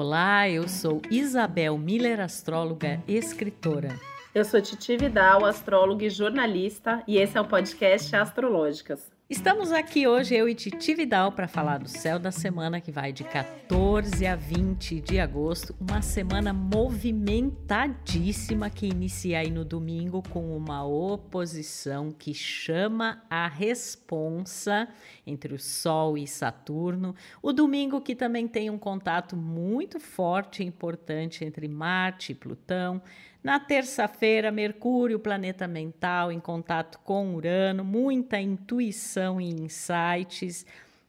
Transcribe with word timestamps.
Olá, 0.00 0.48
eu 0.48 0.68
sou 0.68 1.02
Isabel 1.10 1.76
Miller, 1.76 2.20
astróloga 2.20 3.02
e 3.08 3.16
escritora. 3.16 3.98
Eu 4.32 4.44
sou 4.44 4.62
Titi 4.62 4.96
Vidal, 4.96 5.44
astróloga 5.44 6.04
e 6.04 6.08
jornalista, 6.08 7.02
e 7.04 7.16
esse 7.16 7.36
é 7.36 7.40
o 7.40 7.44
podcast 7.44 8.14
Astrológicas. 8.14 9.17
Estamos 9.30 9.72
aqui 9.72 10.08
hoje, 10.08 10.34
eu 10.34 10.48
e 10.48 10.54
Titi 10.54 10.94
Vidal, 10.94 11.32
para 11.32 11.46
falar 11.46 11.80
do 11.80 11.88
céu 11.88 12.18
da 12.18 12.30
semana 12.30 12.80
que 12.80 12.90
vai 12.90 13.12
de 13.12 13.24
14 13.24 14.26
a 14.26 14.34
20 14.34 15.02
de 15.02 15.20
agosto. 15.20 15.76
Uma 15.78 16.00
semana 16.00 16.54
movimentadíssima 16.54 18.70
que 18.70 18.86
inicia 18.86 19.40
aí 19.40 19.50
no 19.50 19.66
domingo 19.66 20.22
com 20.30 20.56
uma 20.56 20.82
oposição 20.82 22.10
que 22.10 22.32
chama 22.32 23.22
a 23.28 23.46
responsa 23.46 24.88
entre 25.26 25.52
o 25.52 25.58
Sol 25.58 26.16
e 26.16 26.26
Saturno. 26.26 27.14
O 27.42 27.52
domingo 27.52 28.00
que 28.00 28.14
também 28.14 28.48
tem 28.48 28.70
um 28.70 28.78
contato 28.78 29.36
muito 29.36 30.00
forte 30.00 30.62
e 30.62 30.66
importante 30.66 31.44
entre 31.44 31.68
Marte 31.68 32.32
e 32.32 32.34
Plutão. 32.34 33.02
Na 33.42 33.60
terça-feira, 33.60 34.50
Mercúrio, 34.50 35.20
planeta 35.20 35.68
mental, 35.68 36.32
em 36.32 36.40
contato 36.40 36.98
com 37.04 37.34
Urano, 37.34 37.84
muita 37.84 38.40
intuição 38.40 39.40
e 39.40 39.48
insights. 39.48 40.66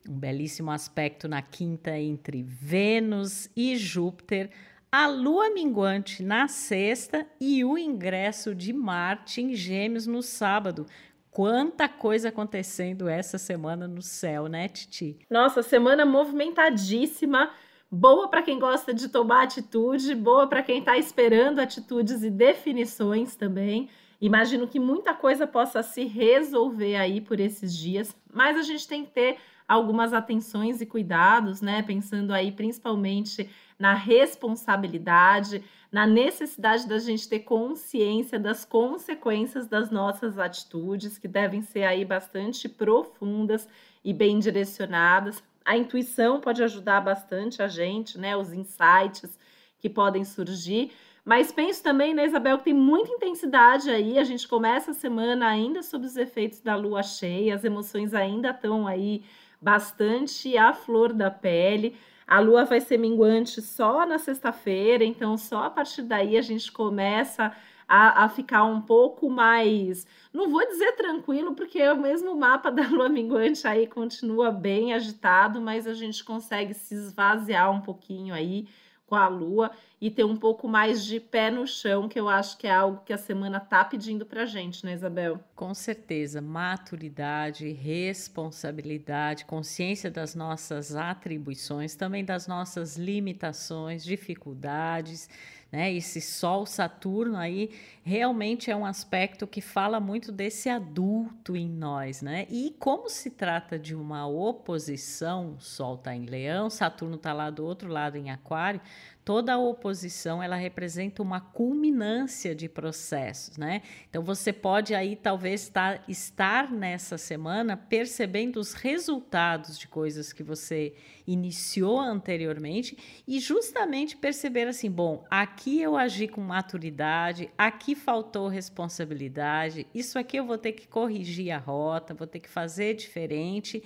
Um 0.07 0.17
belíssimo 0.17 0.71
aspecto 0.71 1.27
na 1.27 1.41
quinta 1.41 1.97
entre 1.97 2.43
Vênus 2.43 3.49
e 3.55 3.75
Júpiter. 3.75 4.52
A 4.91 5.07
lua 5.07 5.49
minguante 5.49 6.23
na 6.23 6.47
sexta 6.47 7.25
e 7.39 7.63
o 7.65 7.77
ingresso 7.77 8.55
de 8.55 8.73
Marte 8.73 9.41
em 9.41 9.53
Gêmeos 9.55 10.07
no 10.07 10.21
sábado. 10.21 10.85
Quanta 11.31 11.88
coisa 11.88 12.30
acontecendo 12.30 13.07
essa 13.07 13.38
semana 13.38 13.88
no 13.88 14.02
céu, 14.02 14.47
né, 14.47 14.67
Titi? 14.67 15.19
Nossa, 15.30 15.61
semana 15.61 16.05
movimentadíssima 16.05 17.52
boa 17.91 18.27
para 18.27 18.43
quem 18.43 18.59
gosta 18.59 18.94
de 18.94 19.09
tomar 19.09 19.44
atitude, 19.44 20.14
boa 20.14 20.47
para 20.47 20.61
quem 20.61 20.80
está 20.80 20.97
esperando 20.97 21.59
atitudes 21.59 22.23
e 22.23 22.30
definições 22.30 23.36
também. 23.36 23.89
Imagino 24.22 24.67
que 24.67 24.80
muita 24.80 25.14
coisa 25.14 25.47
possa 25.47 25.81
se 25.81 26.03
resolver 26.03 26.95
aí 26.97 27.22
por 27.22 27.39
esses 27.39 27.75
dias, 27.75 28.16
mas 28.31 28.58
a 28.58 28.61
gente 28.61 28.88
tem 28.88 29.05
que 29.05 29.11
ter 29.11 29.38
algumas 29.67 30.14
atenções 30.14 30.81
e 30.81 30.86
cuidados, 30.86 31.61
né? 31.61 31.81
Pensando 31.81 32.33
aí 32.33 32.52
principalmente 32.52 33.49
na 33.77 33.94
responsabilidade, 33.94 35.64
na 35.92 36.05
necessidade 36.05 36.88
da 36.88 36.99
gente 36.99 37.30
ter 37.30 37.39
consciência 37.39 38.38
das 38.38 38.66
consequências 38.66 39.67
das 39.67 39.89
nossas 39.89 40.38
atitudes, 40.38 41.17
que 41.17 41.27
devem 41.27 41.61
ser 41.61 41.83
aí 41.83 42.03
bastante 42.03 42.67
profundas 42.67 43.67
e 44.03 44.14
bem 44.14 44.38
direcionadas 44.38 45.42
a 45.70 45.78
intuição 45.78 46.42
pode 46.42 46.64
ajudar 46.64 47.00
bastante 47.00 47.62
a 47.62 47.67
gente, 47.67 48.17
né? 48.17 48.36
Os 48.36 48.52
insights 48.52 49.38
que 49.78 49.88
podem 49.88 50.26
surgir. 50.26 50.92
Mas 51.23 51.52
penso 51.52 51.84
também, 51.84 52.11
né, 52.11 52.26
Isabel, 52.26 52.58
que 52.58 52.64
tem 52.64 52.73
muita 52.73 53.11
intensidade 53.11 53.88
aí. 53.92 54.17
A 54.17 54.23
gente 54.23 54.48
começa 54.48 54.89
a 54.89 54.95
semana 54.95 55.48
ainda 55.48 55.84
sob 55.84 56.08
os 56.08 56.17
efeitos 56.17 56.59
da 56.59 56.76
lua 56.76 57.03
cheia, 57.03 57.53
as 57.53 57.64
emoções 57.64 58.16
ainda 58.16 58.50
estão 58.50 58.88
aí 58.88 59.23
bastante 59.61 60.58
à 60.58 60.73
flor 60.73 61.14
da 61.14 61.30
pele. 61.30 61.95
A 62.30 62.39
lua 62.39 62.63
vai 62.63 62.80
ser 62.80 62.99
minguante 62.99 63.59
só 63.59 64.05
na 64.05 64.19
sexta-feira, 64.19 65.03
então 65.03 65.35
só 65.35 65.63
a 65.63 65.69
partir 65.72 66.03
daí 66.03 66.38
a 66.38 66.44
gente 66.44 66.71
começa 66.71 67.52
a, 67.88 68.25
a 68.25 68.30
ficar 68.30 68.66
um 68.66 68.80
pouco 68.80 69.31
mais, 69.31 70.05
não 70.31 70.47
vou 70.47 70.63
dizer 70.67 70.91
tranquilo, 70.91 71.55
porque 71.55 71.81
o 71.89 71.97
mesmo 71.97 72.36
mapa 72.36 72.69
da 72.71 72.88
lua 72.88 73.09
minguante 73.09 73.67
aí 73.67 73.88
continua 73.88 74.52
bem 74.52 74.94
agitado, 74.94 75.59
mas 75.59 75.88
a 75.88 75.94
gente 75.95 76.23
consegue 76.23 76.75
se 76.75 76.94
esvaziar 76.94 77.71
um 77.71 77.81
pouquinho 77.81 78.36
aí 78.36 78.67
com 79.09 79.15
a 79.15 79.27
lua 79.27 79.71
e 79.99 80.09
ter 80.11 80.23
um 80.23 80.38
pouco 80.38 80.67
mais 80.67 81.03
de 81.03 81.19
pé 81.19 81.49
no 81.49 81.65
chão, 81.65 82.07
que 82.07 82.19
eu 82.19 82.29
acho 82.29 82.58
que 82.58 82.67
é 82.67 82.73
algo 82.73 83.02
que 83.03 83.11
a 83.11 83.17
semana 83.17 83.59
tá 83.59 83.83
pedindo 83.83 84.25
pra 84.25 84.45
gente, 84.45 84.86
né, 84.86 84.93
Isabel? 84.93 85.39
Com 85.55 85.73
certeza, 85.73 86.39
maturidade, 86.42 87.69
responsabilidade, 87.71 89.45
consciência 89.45 90.09
das 90.09 90.36
nossas 90.36 90.95
atribuições, 90.95 91.95
também 91.95 92.23
das 92.23 92.48
nossas 92.48 92.95
limitações, 92.95 94.03
dificuldades 94.05 95.27
né? 95.71 95.93
Esse 95.93 96.19
Sol 96.19 96.65
Saturno 96.65 97.37
aí 97.37 97.71
realmente 98.03 98.71
é 98.71 98.75
um 98.75 98.85
aspecto 98.85 99.45
que 99.45 99.61
fala 99.61 99.99
muito 99.99 100.31
desse 100.31 100.69
adulto 100.69 101.55
em 101.55 101.69
nós, 101.69 102.21
né? 102.21 102.47
E 102.49 102.75
como 102.80 103.09
se 103.09 103.30
trata 103.30 103.77
de 103.77 103.93
uma 103.95 104.27
oposição, 104.27 105.55
Sol 105.59 105.95
está 105.95 106.15
em 106.15 106.25
Leão, 106.25 106.69
Saturno 106.69 107.15
está 107.15 107.33
lá 107.33 107.49
do 107.49 107.63
outro 107.65 107.89
lado 107.89 108.17
em 108.17 108.31
Aquário, 108.31 108.81
toda 109.30 109.54
a 109.54 109.60
oposição 109.60 110.42
ela 110.42 110.56
representa 110.56 111.22
uma 111.22 111.40
culminância 111.40 112.56
de 112.56 112.67
processos, 112.67 113.58
né? 113.58 113.84
Então 114.10 114.23
você 114.23 114.52
pode 114.52 114.95
aí 114.95 115.16
talvez 115.16 115.62
estar, 115.62 116.04
estar 116.08 116.72
nessa 116.72 117.16
semana 117.16 117.78
percebendo 117.78 118.60
os 118.60 118.73
resultados 118.73 119.78
de 119.78 119.88
coisas 119.88 120.34
que 120.34 120.42
você 120.42 120.95
iniciou 121.28 122.00
anteriormente 122.00 122.98
e 123.28 123.40
justamente 123.40 124.17
perceber 124.17 124.67
assim, 124.67 124.90
bom, 124.90 125.23
aqui 125.30 125.80
eu 125.80 125.96
agi 125.96 126.28
com 126.28 126.42
maturidade, 126.42 127.52
aqui 127.56 127.94
faltou 127.94 128.48
responsabilidade, 128.48 129.86
isso 129.94 130.18
aqui 130.18 130.38
eu 130.38 130.46
vou 130.48 130.57
ter 130.57 130.72
que 130.72 130.88
corrigir 130.88 131.51
a 131.51 131.60
rota, 131.60 132.16
vou 132.16 132.25
ter 132.25 132.40
que 132.40 132.50
fazer 132.50 132.96
diferente. 132.96 133.84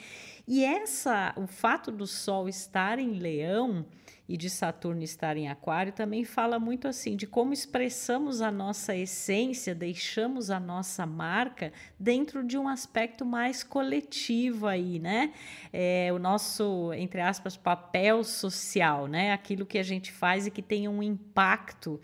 E 0.48 0.64
essa, 0.64 1.34
o 1.36 1.46
fato 1.46 1.92
do 1.92 2.08
Sol 2.08 2.48
estar 2.48 2.98
em 2.98 3.20
Leão 3.20 3.86
e 4.33 4.38
de 4.38 4.49
Saturno 4.49 5.03
estar 5.03 5.38
em 5.38 5.47
Aquário 5.47 5.94
também 5.94 6.25
fala 6.25 6.57
muito 6.57 6.88
assim 6.88 7.16
de 7.16 7.27
como 7.27 7.53
expressamos 7.53 8.41
a 8.41 8.49
nossa 8.49 8.95
essência, 8.95 9.75
deixamos 9.75 10.49
a 10.49 10.59
nossa 10.59 11.05
marca 11.05 11.71
dentro 11.99 12.44
de 12.44 12.57
um 12.57 12.67
aspecto 12.67 13.23
mais 13.23 13.63
coletivo 13.63 14.66
aí, 14.66 14.97
né? 14.97 15.33
É, 15.71 16.09
o 16.11 16.17
nosso, 16.17 16.91
entre 16.94 17.21
aspas, 17.21 17.55
papel 17.55 18.23
social, 18.23 19.05
né? 19.05 19.31
Aquilo 19.31 19.67
que 19.67 19.77
a 19.77 19.83
gente 19.83 20.11
faz 20.11 20.47
e 20.47 20.51
que 20.51 20.63
tem 20.63 20.88
um 20.88 21.03
impacto 21.03 22.01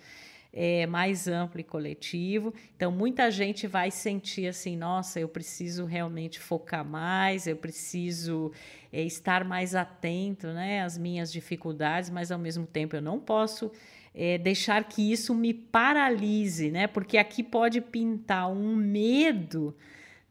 é, 0.52 0.86
mais 0.88 1.28
amplo 1.28 1.60
e 1.60 1.64
coletivo. 1.64 2.54
Então, 2.76 2.92
muita 2.92 3.30
gente 3.30 3.68
vai 3.68 3.92
sentir 3.92 4.48
assim: 4.48 4.76
nossa, 4.76 5.20
eu 5.20 5.28
preciso 5.28 5.86
realmente 5.86 6.40
focar 6.40 6.84
mais, 6.84 7.48
eu 7.48 7.56
preciso 7.56 8.52
é, 8.92 9.02
estar 9.04 9.44
mais 9.44 9.76
atento 9.76 10.48
né, 10.48 10.82
às 10.82 10.98
minhas 10.98 11.32
dificuldades, 11.32 12.10
mas 12.10 12.32
ao 12.32 12.40
mesmo 12.40 12.66
tempo 12.66 12.96
eu 12.96 13.02
não 13.02 13.20
posso. 13.20 13.72
É, 14.22 14.40
deixar 14.40 14.84
que 14.86 15.12
isso 15.12 15.36
me 15.36 15.54
paralise, 15.54 16.72
né? 16.72 16.88
Porque 16.88 17.16
aqui 17.16 17.44
pode 17.44 17.80
pintar 17.80 18.52
um 18.52 18.76
medo, 18.76 19.74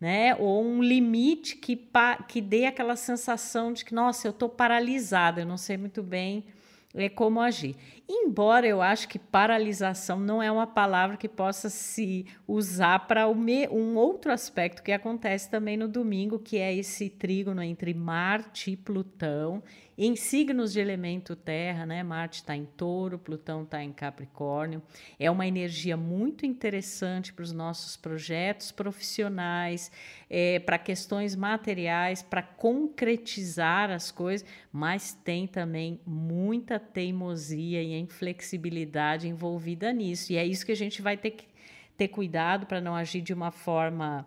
né? 0.00 0.34
Ou 0.34 0.64
um 0.64 0.82
limite 0.82 1.56
que, 1.56 1.80
que 2.26 2.40
dê 2.40 2.66
aquela 2.66 2.96
sensação 2.96 3.72
de 3.72 3.84
que, 3.84 3.94
nossa, 3.94 4.26
eu 4.26 4.30
estou 4.30 4.48
paralisada, 4.48 5.42
eu 5.42 5.46
não 5.46 5.56
sei 5.56 5.76
muito 5.76 6.02
bem 6.02 6.44
é 6.94 7.08
como 7.08 7.40
agir. 7.40 7.76
Embora 8.08 8.66
eu 8.66 8.80
acho 8.80 9.08
que 9.08 9.18
paralisação 9.18 10.18
não 10.18 10.42
é 10.42 10.50
uma 10.50 10.66
palavra 10.66 11.16
que 11.16 11.28
possa 11.28 11.68
se 11.68 12.26
usar 12.46 13.06
para 13.06 13.28
um 13.28 13.96
outro 13.96 14.32
aspecto 14.32 14.82
que 14.82 14.92
acontece 14.92 15.50
também 15.50 15.76
no 15.76 15.86
domingo, 15.86 16.38
que 16.38 16.56
é 16.56 16.74
esse 16.74 17.10
trígono 17.10 17.62
entre 17.62 17.92
Marte 17.92 18.70
e 18.70 18.76
Plutão 18.76 19.62
em 19.98 20.14
signos 20.14 20.72
de 20.72 20.78
elemento 20.78 21.34
terra, 21.34 21.84
né? 21.84 22.04
Marte 22.04 22.34
está 22.34 22.56
em 22.56 22.64
touro, 22.64 23.18
Plutão 23.18 23.64
está 23.64 23.82
em 23.82 23.92
Capricórnio. 23.92 24.80
É 25.18 25.28
uma 25.28 25.44
energia 25.44 25.96
muito 25.96 26.46
interessante 26.46 27.32
para 27.32 27.42
os 27.42 27.52
nossos 27.52 27.96
projetos 27.96 28.70
profissionais, 28.70 29.90
é, 30.30 30.60
para 30.60 30.78
questões 30.78 31.34
materiais, 31.34 32.22
para 32.22 32.42
concretizar 32.42 33.90
as 33.90 34.12
coisas, 34.12 34.46
mas 34.72 35.12
tem 35.12 35.48
também 35.48 36.00
muita 36.06 36.78
teimosia 36.78 37.82
e 37.82 37.98
inflexibilidade 37.98 39.26
envolvida 39.26 39.92
nisso. 39.92 40.32
E 40.32 40.36
é 40.36 40.46
isso 40.46 40.64
que 40.64 40.72
a 40.72 40.76
gente 40.76 41.02
vai 41.02 41.16
ter 41.16 41.32
que 41.32 41.48
ter 41.96 42.06
cuidado 42.06 42.66
para 42.66 42.80
não 42.80 42.94
agir 42.94 43.20
de 43.20 43.34
uma 43.34 43.50
forma 43.50 44.24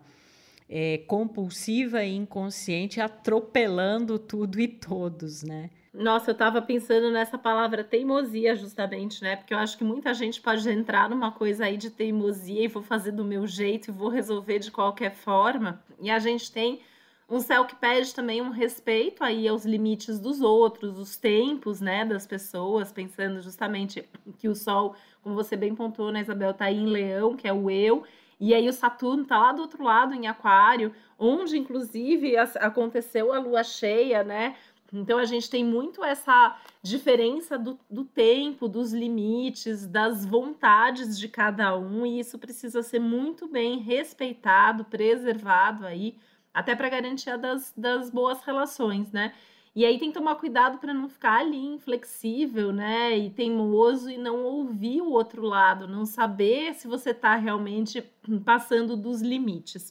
é, 0.74 0.96
compulsiva 1.06 2.02
e 2.02 2.16
inconsciente, 2.16 2.98
atropelando 2.98 4.18
tudo 4.18 4.58
e 4.58 4.66
todos, 4.66 5.42
né? 5.42 5.68
Nossa, 5.92 6.30
eu 6.30 6.32
estava 6.32 6.62
pensando 6.62 7.10
nessa 7.10 7.36
palavra 7.36 7.84
teimosia, 7.84 8.56
justamente, 8.56 9.22
né? 9.22 9.36
Porque 9.36 9.52
eu 9.52 9.58
acho 9.58 9.76
que 9.76 9.84
muita 9.84 10.14
gente 10.14 10.40
pode 10.40 10.66
entrar 10.70 11.10
numa 11.10 11.30
coisa 11.30 11.66
aí 11.66 11.76
de 11.76 11.90
teimosia 11.90 12.64
e 12.64 12.68
vou 12.68 12.82
fazer 12.82 13.12
do 13.12 13.22
meu 13.22 13.46
jeito 13.46 13.88
e 13.88 13.92
vou 13.92 14.08
resolver 14.08 14.58
de 14.60 14.70
qualquer 14.70 15.14
forma. 15.14 15.84
E 16.00 16.10
a 16.10 16.18
gente 16.18 16.50
tem 16.50 16.80
um 17.28 17.40
céu 17.40 17.66
que 17.66 17.76
pede 17.76 18.14
também 18.14 18.40
um 18.40 18.48
respeito 18.48 19.22
aí 19.22 19.46
aos 19.46 19.66
limites 19.66 20.18
dos 20.18 20.40
outros, 20.40 20.98
os 20.98 21.18
tempos, 21.18 21.82
né, 21.82 22.02
das 22.06 22.26
pessoas, 22.26 22.90
pensando 22.90 23.42
justamente 23.42 24.08
que 24.38 24.48
o 24.48 24.54
sol, 24.54 24.94
como 25.22 25.34
você 25.34 25.54
bem 25.54 25.74
pontuou, 25.74 26.10
né, 26.10 26.22
Isabel, 26.22 26.54
tá 26.54 26.64
aí 26.64 26.78
em 26.78 26.86
leão, 26.86 27.36
que 27.36 27.46
é 27.46 27.52
o 27.52 27.70
eu, 27.70 28.04
e 28.44 28.52
aí 28.52 28.68
o 28.68 28.72
Saturno 28.72 29.22
está 29.22 29.38
lá 29.38 29.52
do 29.52 29.62
outro 29.62 29.84
lado, 29.84 30.14
em 30.14 30.26
Aquário, 30.26 30.92
onde 31.16 31.56
inclusive 31.56 32.36
aconteceu 32.36 33.32
a 33.32 33.38
lua 33.38 33.62
cheia, 33.62 34.24
né? 34.24 34.56
Então 34.92 35.16
a 35.16 35.24
gente 35.24 35.48
tem 35.48 35.64
muito 35.64 36.02
essa 36.02 36.58
diferença 36.82 37.56
do, 37.56 37.78
do 37.88 38.04
tempo, 38.04 38.66
dos 38.66 38.92
limites, 38.92 39.86
das 39.86 40.26
vontades 40.26 41.16
de 41.16 41.28
cada 41.28 41.78
um, 41.78 42.04
e 42.04 42.18
isso 42.18 42.36
precisa 42.36 42.82
ser 42.82 42.98
muito 42.98 43.46
bem 43.46 43.78
respeitado, 43.78 44.86
preservado 44.86 45.86
aí, 45.86 46.18
até 46.52 46.74
para 46.74 46.88
garantia 46.88 47.38
das, 47.38 47.72
das 47.76 48.10
boas 48.10 48.42
relações, 48.42 49.12
né? 49.12 49.32
E 49.74 49.86
aí 49.86 49.98
tem 49.98 50.08
que 50.08 50.18
tomar 50.18 50.34
cuidado 50.34 50.78
para 50.78 50.92
não 50.92 51.08
ficar 51.08 51.40
ali 51.40 51.56
inflexível, 51.56 52.72
né? 52.72 53.16
E 53.16 53.30
teimoso 53.30 54.10
e 54.10 54.18
não 54.18 54.44
ouvir 54.44 55.00
o 55.00 55.10
outro 55.10 55.42
lado, 55.42 55.88
não 55.88 56.04
saber 56.04 56.74
se 56.74 56.86
você 56.86 57.10
está 57.10 57.36
realmente 57.36 58.02
passando 58.44 58.96
dos 58.96 59.22
limites. 59.22 59.90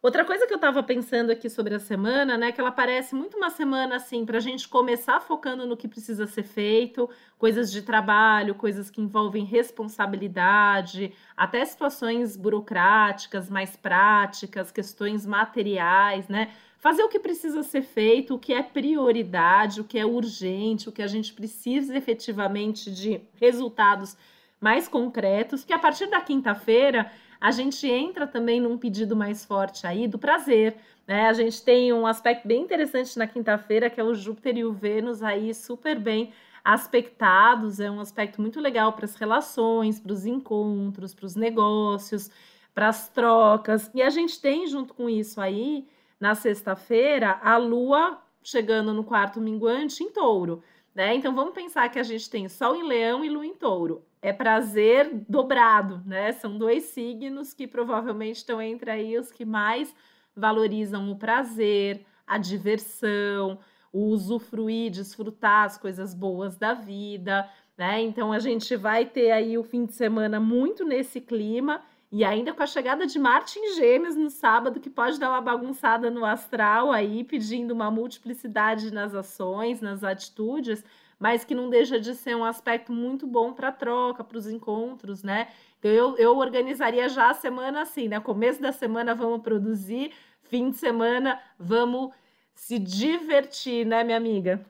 Outra 0.00 0.24
coisa 0.24 0.46
que 0.46 0.52
eu 0.52 0.58
estava 0.58 0.80
pensando 0.80 1.30
aqui 1.30 1.50
sobre 1.50 1.74
a 1.74 1.80
semana, 1.80 2.38
né, 2.38 2.52
que 2.52 2.60
ela 2.60 2.70
parece 2.70 3.16
muito 3.16 3.36
uma 3.36 3.50
semana 3.50 3.96
assim 3.96 4.24
para 4.24 4.36
a 4.36 4.40
gente 4.40 4.68
começar 4.68 5.20
focando 5.20 5.66
no 5.66 5.76
que 5.76 5.88
precisa 5.88 6.24
ser 6.24 6.44
feito, 6.44 7.10
coisas 7.36 7.72
de 7.72 7.82
trabalho, 7.82 8.54
coisas 8.54 8.90
que 8.90 9.00
envolvem 9.00 9.44
responsabilidade, 9.44 11.12
até 11.36 11.64
situações 11.64 12.36
burocráticas, 12.36 13.50
mais 13.50 13.74
práticas, 13.76 14.70
questões 14.70 15.26
materiais, 15.26 16.28
né? 16.28 16.52
Fazer 16.78 17.02
o 17.02 17.08
que 17.08 17.18
precisa 17.18 17.62
ser 17.64 17.82
feito, 17.82 18.34
o 18.34 18.38
que 18.38 18.52
é 18.52 18.62
prioridade, 18.62 19.80
o 19.80 19.84
que 19.84 19.98
é 19.98 20.06
urgente, 20.06 20.88
o 20.88 20.92
que 20.92 21.02
a 21.02 21.08
gente 21.08 21.32
precisa 21.32 21.96
efetivamente 21.96 22.90
de 22.90 23.20
resultados 23.34 24.16
mais 24.60 24.86
concretos, 24.86 25.64
que 25.64 25.72
a 25.72 25.78
partir 25.78 26.06
da 26.06 26.20
quinta-feira 26.20 27.10
a 27.40 27.50
gente 27.50 27.86
entra 27.88 28.26
também 28.26 28.60
num 28.60 28.78
pedido 28.78 29.14
mais 29.16 29.44
forte 29.44 29.86
aí 29.86 30.06
do 30.08 30.18
prazer. 30.18 30.76
Né? 31.06 31.28
A 31.28 31.32
gente 31.32 31.62
tem 31.62 31.92
um 31.92 32.06
aspecto 32.06 32.46
bem 32.46 32.62
interessante 32.62 33.18
na 33.18 33.26
quinta-feira, 33.26 33.88
que 33.90 34.00
é 34.00 34.04
o 34.04 34.14
Júpiter 34.14 34.56
e 34.56 34.64
o 34.64 34.72
Vênus 34.72 35.22
aí 35.22 35.54
super 35.54 35.98
bem 35.98 36.32
aspectados. 36.64 37.80
É 37.80 37.90
um 37.90 38.00
aspecto 38.00 38.40
muito 38.40 38.60
legal 38.60 38.92
para 38.92 39.04
as 39.04 39.14
relações, 39.14 40.00
para 40.00 40.12
os 40.12 40.26
encontros, 40.26 41.14
para 41.14 41.26
os 41.26 41.36
negócios, 41.36 42.30
para 42.74 42.88
as 42.88 43.08
trocas. 43.08 43.90
E 43.94 44.02
a 44.02 44.10
gente 44.10 44.40
tem 44.40 44.66
junto 44.66 44.92
com 44.94 45.08
isso 45.08 45.40
aí, 45.40 45.86
na 46.20 46.34
sexta-feira, 46.34 47.38
a 47.42 47.56
Lua 47.56 48.20
chegando 48.42 48.92
no 48.92 49.04
quarto 49.04 49.40
minguante 49.40 50.02
em 50.02 50.10
touro. 50.10 50.62
Né? 50.94 51.14
Então 51.14 51.34
vamos 51.34 51.54
pensar 51.54 51.88
que 51.88 51.98
a 51.98 52.02
gente 52.02 52.28
tem 52.28 52.48
Sol 52.48 52.74
em 52.74 52.82
Leão 52.82 53.24
e 53.24 53.28
Lua 53.28 53.46
em 53.46 53.54
Touro 53.54 54.02
é 54.20 54.32
prazer 54.32 55.10
dobrado, 55.28 56.02
né? 56.04 56.32
São 56.32 56.58
dois 56.58 56.84
signos 56.84 57.54
que 57.54 57.66
provavelmente 57.66 58.36
estão 58.36 58.60
entre 58.60 58.90
aí 58.90 59.16
os 59.16 59.30
que 59.30 59.44
mais 59.44 59.94
valorizam 60.34 61.10
o 61.10 61.16
prazer, 61.16 62.04
a 62.26 62.38
diversão, 62.38 63.58
o 63.92 64.06
usufruir, 64.06 64.90
desfrutar 64.90 65.64
as 65.64 65.78
coisas 65.78 66.14
boas 66.14 66.56
da 66.56 66.74
vida, 66.74 67.48
né? 67.76 68.00
Então 68.02 68.32
a 68.32 68.38
gente 68.38 68.74
vai 68.76 69.06
ter 69.06 69.30
aí 69.30 69.56
o 69.56 69.62
fim 69.62 69.84
de 69.84 69.94
semana 69.94 70.40
muito 70.40 70.84
nesse 70.84 71.20
clima 71.20 71.82
e 72.10 72.24
ainda 72.24 72.54
com 72.54 72.62
a 72.62 72.66
chegada 72.66 73.06
de 73.06 73.18
Marte 73.18 73.58
em 73.58 73.74
Gêmeos 73.74 74.16
no 74.16 74.30
sábado, 74.30 74.80
que 74.80 74.88
pode 74.88 75.20
dar 75.20 75.28
uma 75.28 75.42
bagunçada 75.42 76.10
no 76.10 76.24
astral 76.24 76.90
aí, 76.90 77.22
pedindo 77.22 77.72
uma 77.72 77.90
multiplicidade 77.90 78.90
nas 78.92 79.14
ações, 79.14 79.82
nas 79.82 80.02
atitudes, 80.02 80.82
mas 81.18 81.44
que 81.44 81.54
não 81.54 81.68
deixa 81.68 82.00
de 82.00 82.14
ser 82.14 82.34
um 82.34 82.44
aspecto 82.44 82.92
muito 82.92 83.26
bom 83.26 83.52
para 83.52 83.70
troca, 83.70 84.24
para 84.24 84.38
os 84.38 84.48
encontros, 84.48 85.22
né? 85.22 85.48
Então 85.78 85.90
eu, 85.90 86.16
eu 86.16 86.36
organizaria 86.36 87.08
já 87.10 87.30
a 87.30 87.34
semana 87.34 87.82
assim, 87.82 88.08
né? 88.08 88.18
Começo 88.20 88.62
da 88.62 88.72
semana 88.72 89.14
vamos 89.14 89.42
produzir, 89.42 90.12
fim 90.44 90.70
de 90.70 90.76
semana 90.76 91.38
vamos 91.58 92.10
se 92.54 92.78
divertir, 92.78 93.84
né, 93.84 94.02
minha 94.02 94.16
amiga? 94.16 94.64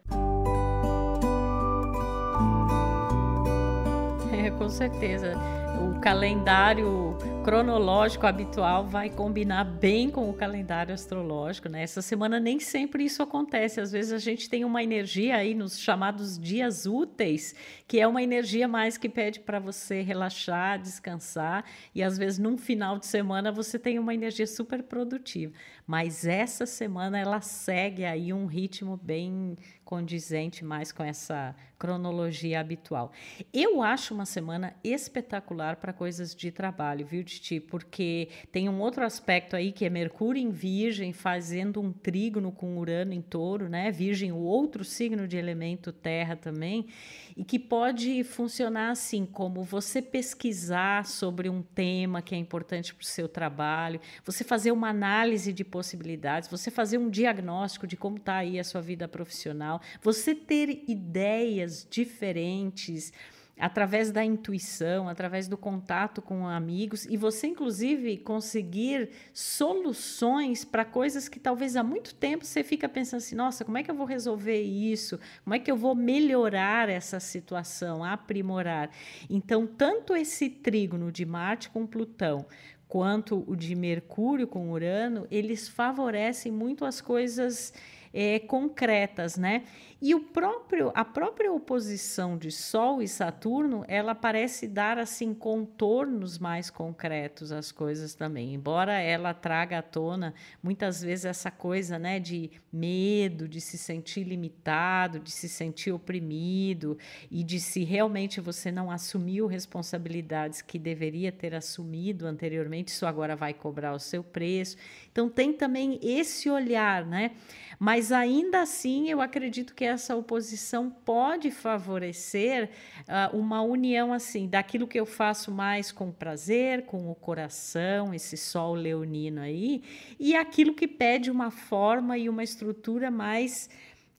É, 4.32 4.50
com 4.50 4.68
certeza 4.68 5.57
calendário 6.00 7.16
cronológico 7.44 8.26
habitual 8.26 8.86
vai 8.86 9.10
combinar 9.10 9.64
bem 9.64 10.10
com 10.10 10.30
o 10.30 10.34
calendário 10.34 10.94
astrológico, 10.94 11.68
né? 11.68 11.82
Essa 11.82 12.00
semana 12.00 12.38
nem 12.38 12.60
sempre 12.60 13.04
isso 13.04 13.22
acontece. 13.22 13.80
Às 13.80 13.90
vezes 13.90 14.12
a 14.12 14.18
gente 14.18 14.48
tem 14.48 14.64
uma 14.64 14.82
energia 14.82 15.36
aí 15.36 15.54
nos 15.54 15.78
chamados 15.78 16.38
dias 16.38 16.86
úteis, 16.86 17.54
que 17.86 17.98
é 17.98 18.06
uma 18.06 18.22
energia 18.22 18.68
mais 18.68 18.96
que 18.96 19.08
pede 19.08 19.40
para 19.40 19.58
você 19.58 20.02
relaxar, 20.02 20.78
descansar, 20.78 21.64
e 21.94 22.02
às 22.02 22.16
vezes 22.16 22.38
num 22.38 22.56
final 22.56 22.98
de 22.98 23.06
semana 23.06 23.50
você 23.50 23.78
tem 23.78 23.98
uma 23.98 24.14
energia 24.14 24.46
super 24.46 24.82
produtiva. 24.82 25.52
Mas 25.86 26.26
essa 26.26 26.66
semana 26.66 27.18
ela 27.18 27.40
segue 27.40 28.04
aí 28.04 28.32
um 28.32 28.46
ritmo 28.46 28.96
bem 29.02 29.56
condizente 29.88 30.66
mais 30.66 30.92
com 30.92 31.02
essa 31.02 31.56
cronologia 31.78 32.60
habitual. 32.60 33.10
Eu 33.54 33.80
acho 33.82 34.12
uma 34.12 34.26
semana 34.26 34.74
espetacular 34.84 35.76
para 35.76 35.94
coisas 35.94 36.34
de 36.34 36.50
trabalho, 36.50 37.06
viu, 37.06 37.24
Titi? 37.24 37.58
Porque 37.58 38.28
tem 38.52 38.68
um 38.68 38.80
outro 38.80 39.02
aspecto 39.02 39.56
aí 39.56 39.72
que 39.72 39.86
é 39.86 39.88
Mercúrio 39.88 40.42
em 40.42 40.50
Virgem 40.50 41.14
fazendo 41.14 41.80
um 41.80 41.90
trígono 41.90 42.52
com 42.52 42.76
Urano 42.76 43.14
em 43.14 43.22
Touro, 43.22 43.66
né? 43.66 43.90
Virgem, 43.90 44.30
o 44.30 44.36
outro 44.36 44.84
signo 44.84 45.26
de 45.26 45.38
elemento 45.38 45.90
terra 45.90 46.36
também, 46.36 46.88
e 47.34 47.42
que 47.42 47.58
pode 47.58 48.24
funcionar 48.24 48.90
assim, 48.90 49.24
como 49.24 49.62
você 49.62 50.02
pesquisar 50.02 51.06
sobre 51.06 51.48
um 51.48 51.62
tema 51.62 52.20
que 52.20 52.34
é 52.34 52.38
importante 52.38 52.92
para 52.92 53.02
o 53.02 53.06
seu 53.06 53.28
trabalho, 53.28 54.00
você 54.22 54.44
fazer 54.44 54.72
uma 54.72 54.88
análise 54.90 55.50
de 55.50 55.64
possibilidades, 55.64 56.48
você 56.48 56.70
fazer 56.70 56.98
um 56.98 57.08
diagnóstico 57.08 57.86
de 57.86 57.96
como 57.96 58.16
está 58.16 58.36
aí 58.36 58.58
a 58.58 58.64
sua 58.64 58.82
vida 58.82 59.06
profissional, 59.06 59.77
você 60.02 60.34
ter 60.34 60.84
ideias 60.88 61.86
diferentes 61.88 63.12
através 63.58 64.12
da 64.12 64.24
intuição, 64.24 65.08
através 65.08 65.48
do 65.48 65.56
contato 65.56 66.22
com 66.22 66.46
amigos 66.46 67.04
e 67.06 67.16
você 67.16 67.48
inclusive 67.48 68.18
conseguir 68.18 69.10
soluções 69.32 70.64
para 70.64 70.84
coisas 70.84 71.28
que 71.28 71.40
talvez 71.40 71.74
há 71.74 71.82
muito 71.82 72.14
tempo 72.14 72.44
você 72.44 72.62
fica 72.62 72.88
pensando 72.88 73.18
assim, 73.18 73.34
nossa, 73.34 73.64
como 73.64 73.76
é 73.76 73.82
que 73.82 73.90
eu 73.90 73.94
vou 73.94 74.06
resolver 74.06 74.62
isso? 74.62 75.18
Como 75.42 75.54
é 75.54 75.58
que 75.58 75.70
eu 75.70 75.76
vou 75.76 75.94
melhorar 75.94 76.88
essa 76.88 77.18
situação, 77.18 78.04
aprimorar? 78.04 78.90
Então, 79.28 79.66
tanto 79.66 80.14
esse 80.14 80.48
trígono 80.48 81.10
de 81.10 81.26
Marte 81.26 81.68
com 81.68 81.86
Plutão, 81.86 82.46
quanto 82.86 83.44
o 83.46 83.56
de 83.56 83.74
Mercúrio 83.74 84.46
com 84.46 84.70
Urano, 84.70 85.26
eles 85.30 85.68
favorecem 85.68 86.50
muito 86.50 86.84
as 86.84 87.00
coisas 87.00 87.72
é, 88.12 88.38
concretas, 88.40 89.36
né? 89.36 89.62
E 90.00 90.14
o 90.14 90.20
próprio, 90.20 90.92
a 90.94 91.04
própria 91.04 91.52
oposição 91.52 92.38
de 92.38 92.52
Sol 92.52 93.02
e 93.02 93.08
Saturno, 93.08 93.84
ela 93.88 94.14
parece 94.14 94.68
dar 94.68 94.96
assim 94.96 95.34
contornos 95.34 96.38
mais 96.38 96.70
concretos 96.70 97.50
às 97.50 97.72
coisas 97.72 98.14
também. 98.14 98.54
Embora 98.54 98.92
ela 99.00 99.34
traga 99.34 99.78
à 99.78 99.82
tona 99.82 100.34
muitas 100.62 101.02
vezes 101.02 101.24
essa 101.24 101.50
coisa, 101.50 101.98
né, 101.98 102.20
de 102.20 102.48
medo, 102.72 103.48
de 103.48 103.60
se 103.60 103.76
sentir 103.76 104.22
limitado, 104.22 105.18
de 105.18 105.32
se 105.32 105.48
sentir 105.48 105.90
oprimido 105.90 106.96
e 107.28 107.42
de 107.42 107.58
se 107.58 107.82
realmente 107.82 108.40
você 108.40 108.70
não 108.70 108.92
assumiu 108.92 109.48
responsabilidades 109.48 110.62
que 110.62 110.78
deveria 110.78 111.32
ter 111.32 111.56
assumido 111.56 112.24
anteriormente, 112.24 112.92
isso 112.92 113.04
agora 113.04 113.34
vai 113.34 113.52
cobrar 113.52 113.92
o 113.94 113.98
seu 113.98 114.22
preço. 114.22 114.76
Então 115.10 115.28
tem 115.28 115.52
também 115.52 115.98
esse 116.00 116.48
olhar, 116.48 117.04
né? 117.04 117.32
Mas 117.80 118.12
ainda 118.12 118.62
assim, 118.62 119.08
eu 119.10 119.20
acredito 119.20 119.74
que 119.74 119.87
essa 119.88 120.14
oposição 120.14 120.90
pode 120.90 121.50
favorecer 121.50 122.70
uh, 123.00 123.36
uma 123.36 123.62
união 123.62 124.12
assim 124.12 124.46
daquilo 124.46 124.86
que 124.86 124.98
eu 124.98 125.06
faço 125.06 125.50
mais 125.50 125.90
com 125.90 126.12
prazer, 126.12 126.86
com 126.86 127.10
o 127.10 127.14
coração, 127.14 128.14
esse 128.14 128.36
sol 128.36 128.74
leonino 128.74 129.40
aí, 129.40 129.82
e 130.18 130.36
aquilo 130.36 130.74
que 130.74 130.86
pede 130.86 131.30
uma 131.30 131.50
forma 131.50 132.16
e 132.16 132.28
uma 132.28 132.44
estrutura 132.44 133.10
mais 133.10 133.68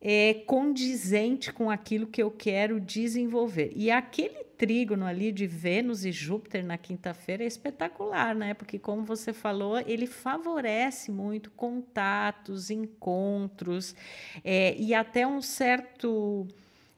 é, 0.02 0.34
condizente 0.46 1.52
com 1.52 1.70
aquilo 1.70 2.08
que 2.08 2.22
eu 2.22 2.32
quero 2.32 2.80
desenvolver. 2.80 3.72
E 3.76 3.92
aquele 3.92 4.49
trígono 4.60 5.06
ali 5.06 5.32
de 5.32 5.48
Vênus 5.48 6.04
e 6.04 6.12
Júpiter 6.12 6.66
na 6.66 6.78
quinta-feira 6.78 7.46
é 7.46 7.48
espetacular, 7.48 8.36
né? 8.36 8.54
Porque, 8.54 8.78
como 8.78 9.06
você 9.06 9.32
falou, 9.32 9.80
ele 9.80 10.06
favorece 10.06 11.10
muito 11.10 11.50
contatos, 11.51 12.70
encontros 12.70 13.96
é, 14.44 14.75
e 14.78 14.94
até 14.94 15.25
um 15.25 15.42
certo 15.42 16.46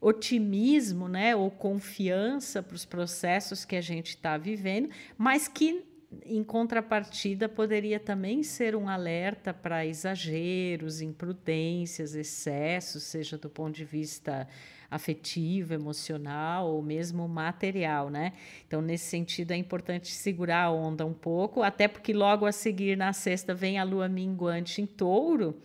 otimismo, 0.00 1.06
né, 1.06 1.36
ou 1.36 1.48
confiança 1.48 2.60
para 2.60 2.74
os 2.74 2.84
processos 2.84 3.64
que 3.64 3.76
a 3.76 3.80
gente 3.80 4.08
está 4.08 4.36
vivendo, 4.36 4.90
mas 5.16 5.46
que 5.46 5.84
em 6.24 6.42
contrapartida, 6.44 7.48
poderia 7.48 7.98
também 7.98 8.42
ser 8.42 8.76
um 8.76 8.88
alerta 8.88 9.52
para 9.52 9.86
exageros, 9.86 11.00
imprudências, 11.00 12.14
excessos, 12.14 13.02
seja 13.02 13.38
do 13.38 13.48
ponto 13.48 13.74
de 13.74 13.84
vista 13.84 14.46
afetivo, 14.90 15.72
emocional 15.72 16.68
ou 16.68 16.82
mesmo 16.82 17.26
material, 17.26 18.10
né? 18.10 18.34
Então, 18.66 18.82
nesse 18.82 19.06
sentido, 19.06 19.52
é 19.52 19.56
importante 19.56 20.12
segurar 20.12 20.64
a 20.64 20.70
onda 20.70 21.06
um 21.06 21.14
pouco, 21.14 21.62
até 21.62 21.88
porque 21.88 22.12
logo 22.12 22.44
a 22.44 22.52
seguir, 22.52 22.96
na 22.96 23.12
sexta, 23.12 23.54
vem 23.54 23.78
a 23.78 23.84
lua 23.84 24.08
minguante 24.08 24.82
em 24.82 24.86
touro, 24.86 25.56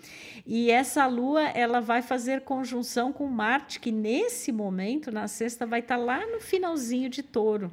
e 0.45 0.71
essa 0.71 1.05
lua 1.07 1.49
ela 1.49 1.81
vai 1.81 2.01
fazer 2.01 2.41
conjunção 2.41 3.11
com 3.11 3.27
Marte, 3.27 3.81
que 3.81 3.91
nesse 3.91 4.51
momento, 4.51 5.11
na 5.11 5.27
sexta, 5.27 5.65
vai 5.65 5.81
estar 5.81 5.97
lá 5.97 6.25
no 6.25 6.39
finalzinho 6.39 7.09
de 7.09 7.21
touro 7.21 7.71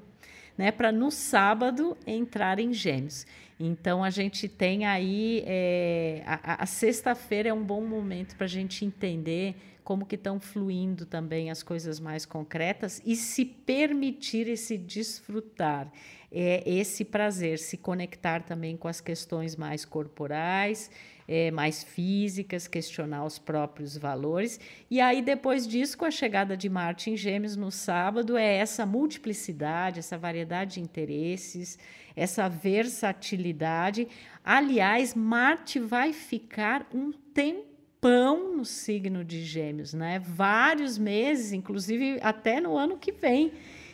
né, 0.56 0.70
para 0.70 0.92
no 0.92 1.10
sábado 1.10 1.96
entrar 2.06 2.58
em 2.58 2.72
Gêmeos. 2.72 3.26
Então 3.58 4.02
a 4.02 4.10
gente 4.10 4.48
tem 4.48 4.84
aí 4.84 5.42
é, 5.46 6.22
a, 6.26 6.62
a 6.62 6.66
sexta-feira 6.66 7.48
é 7.48 7.52
um 7.52 7.62
bom 7.62 7.84
momento 7.84 8.36
para 8.36 8.46
a 8.46 8.48
gente 8.48 8.84
entender 8.84 9.54
como 9.84 10.06
que 10.06 10.14
estão 10.14 10.40
fluindo 10.40 11.04
também 11.04 11.50
as 11.50 11.62
coisas 11.62 12.00
mais 12.00 12.24
concretas 12.24 13.02
e 13.04 13.14
se 13.14 13.44
permitir 13.44 14.48
esse 14.48 14.78
desfrutar, 14.78 15.92
é, 16.32 16.62
esse 16.66 17.04
prazer, 17.04 17.58
se 17.58 17.76
conectar 17.76 18.42
também 18.42 18.76
com 18.76 18.88
as 18.88 19.00
questões 19.00 19.54
mais 19.54 19.84
corporais 19.84 20.90
é, 21.26 21.50
mais 21.50 21.82
físicas, 21.82 22.66
questionar 22.66 23.24
os 23.24 23.38
próprios 23.38 23.96
valores. 23.96 24.60
E 24.90 25.00
aí, 25.00 25.22
depois 25.22 25.66
disso, 25.66 25.96
com 25.96 26.04
a 26.04 26.10
chegada 26.10 26.56
de 26.56 26.68
Marte 26.68 27.10
em 27.10 27.16
Gêmeos 27.16 27.56
no 27.56 27.70
sábado, 27.70 28.36
é 28.36 28.56
essa 28.56 28.84
multiplicidade, 28.84 29.98
essa 29.98 30.18
variedade 30.18 30.74
de 30.74 30.80
interesses, 30.80 31.78
essa 32.14 32.48
versatilidade. 32.48 34.08
Aliás, 34.44 35.14
Marte 35.14 35.78
vai 35.78 36.12
ficar 36.12 36.86
um 36.92 37.12
tempão 37.12 38.56
no 38.56 38.64
signo 38.64 39.24
de 39.24 39.42
Gêmeos, 39.42 39.94
né? 39.94 40.18
Vários 40.18 40.98
meses, 40.98 41.52
inclusive 41.52 42.18
até 42.22 42.60
no 42.60 42.76
ano 42.76 42.98
que 42.98 43.12
vem. 43.12 43.52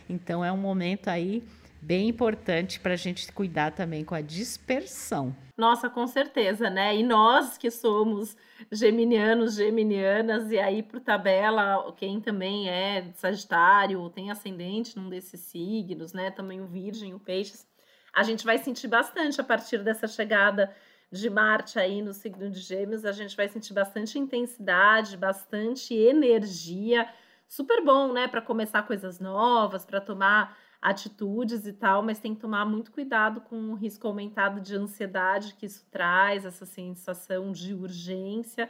Então, 0.09 0.45
é 0.45 0.51
um 0.51 0.57
momento 0.57 1.09
aí 1.09 1.45
bem 1.81 2.09
importante 2.09 2.79
para 2.79 2.93
a 2.93 2.97
gente 2.97 3.31
cuidar 3.33 3.73
também 3.73 4.05
com 4.05 4.15
a 4.15 4.21
dispersão. 4.21 5.35
Nossa, 5.57 5.91
com 5.91 6.07
certeza, 6.07 6.71
né? 6.71 6.97
E 6.97 7.03
nós 7.03 7.59
que 7.59 7.71
somos 7.71 8.37
geminianos, 8.73 9.55
geminianas, 9.55 10.51
e 10.51 10.59
aí 10.59 10.83
por 10.83 11.01
tabela, 11.01 11.93
quem 11.97 12.21
também 12.21 12.69
é 12.69 13.11
Sagitário, 13.15 14.09
tem 14.11 14.31
ascendente 14.31 14.97
num 14.97 15.09
desses 15.09 15.41
signos, 15.41 16.13
né? 16.13 16.31
Também 16.31 16.61
o 16.61 16.67
Virgem, 16.67 17.15
o 17.15 17.21
Peixes, 17.21 17.67
a 18.13 18.23
gente 18.23 18.45
vai 18.45 18.59
sentir 18.59 18.89
bastante 18.89 19.41
a 19.41 19.45
partir 19.45 19.79
dessa 19.79 20.07
chegada 20.07 20.75
de 21.13 21.29
Marte 21.29 21.79
aí 21.79 22.03
no 22.03 22.13
signo 22.13 22.49
de 22.49 22.61
Gêmeos, 22.61 23.05
a 23.05 23.13
gente 23.13 23.37
vai 23.37 23.49
sentir 23.49 23.73
bastante 23.73 24.19
intensidade, 24.19 25.17
bastante 25.17 25.93
energia. 25.93 27.09
Super 27.49 27.85
bom, 27.85 28.13
né, 28.13 28.29
para 28.29 28.41
começar 28.41 28.85
coisas 28.85 29.19
novas, 29.19 29.85
para 29.85 30.01
tomar 30.01 30.57
atitudes 30.81 31.67
e 31.67 31.73
tal, 31.73 32.03
mas 32.03 32.19
tem 32.19 32.35
que 32.35 32.41
tomar 32.41 32.65
muito 32.65 32.91
cuidado 32.91 33.41
com 33.43 33.71
o 33.71 33.75
risco 33.75 34.07
aumentado 34.07 34.61
de 34.61 34.75
ansiedade 34.75 35.55
que 35.55 35.67
isso 35.67 35.87
traz, 35.91 36.47
essa 36.47 36.65
sensação 36.65 37.53
de 37.53 37.75
urgência, 37.75 38.69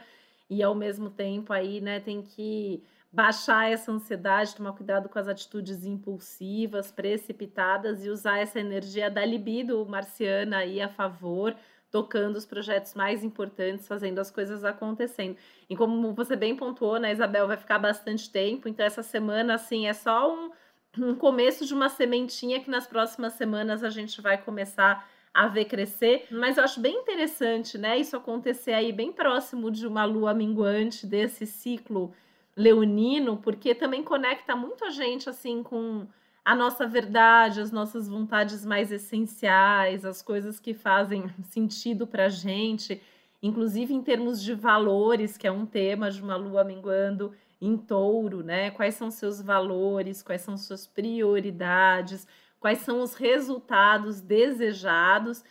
e 0.49 0.61
ao 0.61 0.75
mesmo 0.75 1.09
tempo 1.09 1.53
aí, 1.53 1.79
né, 1.79 1.99
tem 2.01 2.21
que 2.21 2.83
baixar 3.11 3.69
essa 3.71 3.91
ansiedade, 3.91 4.55
tomar 4.55 4.73
cuidado 4.73 5.07
com 5.09 5.19
as 5.19 5.27
atitudes 5.27 5.85
impulsivas, 5.85 6.91
precipitadas 6.91 8.05
e 8.05 8.09
usar 8.09 8.39
essa 8.39 8.59
energia 8.59 9.09
da 9.09 9.25
libido 9.25 9.85
marciana 9.85 10.57
aí 10.57 10.81
a 10.81 10.89
favor, 10.89 11.55
tocando 11.89 12.37
os 12.37 12.45
projetos 12.45 12.93
mais 12.93 13.23
importantes, 13.23 13.87
fazendo 13.87 14.19
as 14.19 14.31
coisas 14.31 14.63
acontecendo. 14.63 15.37
E 15.69 15.75
como 15.75 16.13
você 16.13 16.35
bem 16.37 16.55
pontuou, 16.55 16.97
né, 16.99 17.11
Isabel, 17.11 17.47
vai 17.47 17.57
ficar 17.57 17.79
bastante 17.79 18.29
tempo, 18.29 18.67
então 18.67 18.85
essa 18.85 19.03
semana, 19.03 19.55
assim, 19.55 19.87
é 19.87 19.93
só 19.93 20.33
um 20.33 20.51
um 20.97 21.15
começo 21.15 21.65
de 21.65 21.73
uma 21.73 21.89
sementinha 21.89 22.59
que 22.59 22.69
nas 22.69 22.85
próximas 22.85 23.33
semanas 23.33 23.83
a 23.83 23.89
gente 23.89 24.21
vai 24.21 24.37
começar 24.37 25.07
a 25.33 25.47
ver 25.47 25.65
crescer. 25.65 26.27
Mas 26.29 26.57
eu 26.57 26.63
acho 26.63 26.79
bem 26.79 26.95
interessante, 26.97 27.77
né? 27.77 27.97
Isso 27.97 28.17
acontecer 28.17 28.73
aí 28.73 28.91
bem 28.91 29.11
próximo 29.11 29.71
de 29.71 29.87
uma 29.87 30.03
lua 30.03 30.33
minguante 30.33 31.07
desse 31.07 31.45
ciclo 31.45 32.13
leonino, 32.55 33.37
porque 33.37 33.73
também 33.73 34.03
conecta 34.03 34.55
muito 34.55 34.83
a 34.83 34.89
gente 34.89 35.29
assim 35.29 35.63
com 35.63 36.05
a 36.43 36.55
nossa 36.55 36.85
verdade, 36.87 37.61
as 37.61 37.71
nossas 37.71 38.09
vontades 38.09 38.65
mais 38.65 38.91
essenciais, 38.91 40.03
as 40.03 40.21
coisas 40.21 40.59
que 40.59 40.73
fazem 40.73 41.25
sentido 41.43 42.05
para 42.05 42.27
gente, 42.27 43.01
inclusive 43.41 43.93
em 43.93 44.01
termos 44.01 44.41
de 44.41 44.53
valores, 44.53 45.37
que 45.37 45.47
é 45.47 45.51
um 45.51 45.65
tema 45.65 46.09
de 46.11 46.21
uma 46.21 46.35
lua 46.35 46.63
minguando 46.63 47.33
em 47.61 47.77
touro, 47.77 48.43
né? 48.43 48.71
Quais 48.71 48.95
são 48.95 49.11
seus 49.11 49.39
valores, 49.39 50.23
quais 50.23 50.41
são 50.41 50.57
suas 50.57 50.87
prioridades, 50.87 52.27
quais 52.59 52.79
são 52.79 53.01
os 53.01 53.13
resultados 53.13 54.19
desejados 54.19 55.43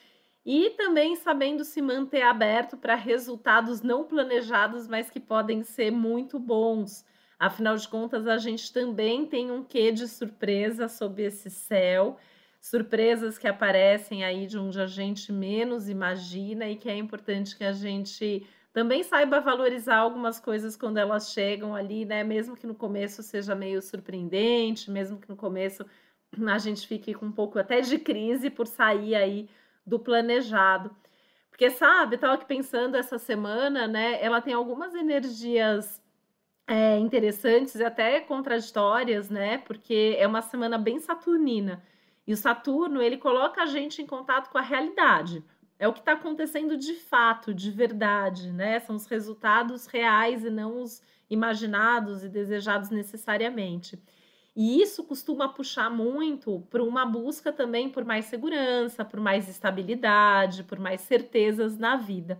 e 0.45 0.71
também 0.71 1.14
sabendo 1.17 1.64
se 1.64 1.81
manter 1.81 2.23
aberto 2.23 2.76
para 2.76 2.95
resultados 2.95 3.83
não 3.83 4.05
planejados, 4.05 4.88
mas 4.88 5.09
que 5.09 5.21
podem 5.21 5.62
ser 5.62 5.90
muito 5.93 6.38
bons. 6.38 7.05
Afinal 7.38 7.76
de 7.76 7.88
contas, 7.88 8.26
a 8.26 8.37
gente 8.38 8.73
também 8.73 9.26
tem 9.26 9.50
um 9.50 9.62
quê 9.62 9.93
de 9.93 10.09
surpresa 10.09 10.88
sob 10.88 11.23
esse 11.23 11.49
céu, 11.49 12.17
surpresas 12.61 13.38
que 13.38 13.49
aparecem 13.49 14.25
aí 14.25 14.47
de 14.47 14.59
onde 14.59 14.81
a 14.81 14.87
gente 14.87 15.33
menos 15.33 15.88
imagina 15.88 16.69
e 16.69 16.76
que 16.76 16.90
é 16.90 16.97
importante 16.97 17.57
que 17.57 17.64
a 17.64 17.73
gente 17.73 18.47
também 18.73 19.03
saiba 19.03 19.41
valorizar 19.41 19.97
algumas 19.97 20.39
coisas 20.39 20.77
quando 20.77 20.99
elas 20.99 21.33
chegam 21.33 21.75
ali, 21.75 22.05
né? 22.05 22.23
Mesmo 22.23 22.57
que 22.57 22.67
no 22.67 22.75
começo 22.75 23.23
seja 23.23 23.55
meio 23.55 23.83
surpreendente, 23.83 24.91
mesmo 24.91 25.19
que 25.19 25.29
no 25.29 25.37
começo 25.37 25.85
a 26.49 26.59
gente 26.59 26.87
fique 26.87 27.12
com 27.15 27.27
um 27.27 27.33
pouco 27.33 27.59
até 27.59 27.81
de 27.81 27.99
crise 27.99 28.49
por 28.49 28.67
sair 28.67 29.17
aí 29.17 29.49
do 29.85 29.99
planejado. 29.99 30.95
Porque, 31.50 31.71
sabe, 31.71 32.15
estava 32.15 32.35
aqui 32.35 32.47
pensando 32.47 32.97
essa 32.97 33.19
semana, 33.19 33.89
né? 33.89 34.23
Ela 34.23 34.41
tem 34.41 34.55
algumas 34.55 34.95
energias 34.95 36.00
é, 36.67 36.97
interessantes 36.99 37.75
e 37.75 37.85
até 37.85 38.21
contraditórias, 38.21 39.29
né? 39.29 39.59
Porque 39.59 40.17
é 40.19 40.27
uma 40.27 40.43
semana 40.43 40.79
bem 40.79 41.00
saturnina. 41.00 41.83
E 42.27 42.33
o 42.33 42.37
Saturno, 42.37 43.03
ele 43.03 43.19
coloca 43.19 43.62
a 43.62 43.67
gente 43.67 44.00
em 44.00 44.07
contato 44.07 44.50
com 44.50 44.59
a 44.59 44.62
realidade 44.62 45.45
é 45.80 45.88
o 45.88 45.94
que 45.94 46.00
está 46.00 46.12
acontecendo 46.12 46.76
de 46.76 46.94
fato, 46.94 47.54
de 47.54 47.70
verdade, 47.70 48.52
né? 48.52 48.78
São 48.80 48.94
os 48.94 49.06
resultados 49.06 49.87
reais 49.87 50.44
e 50.44 50.50
não 50.50 50.82
os 50.82 51.02
imaginados 51.30 52.22
e 52.22 52.28
desejados 52.28 52.90
necessariamente. 52.90 53.99
E 54.54 54.82
isso 54.82 55.02
costuma 55.04 55.49
puxar 55.49 55.88
muito 55.88 56.60
para 56.68 56.84
uma 56.84 57.06
busca 57.06 57.50
também 57.50 57.88
por 57.88 58.04
mais 58.04 58.26
segurança, 58.26 59.06
por 59.06 59.20
mais 59.20 59.49
estabilidade, 59.49 60.64
por 60.64 60.78
mais 60.78 61.00
certezas 61.00 61.78
na 61.78 61.96
vida. 61.96 62.38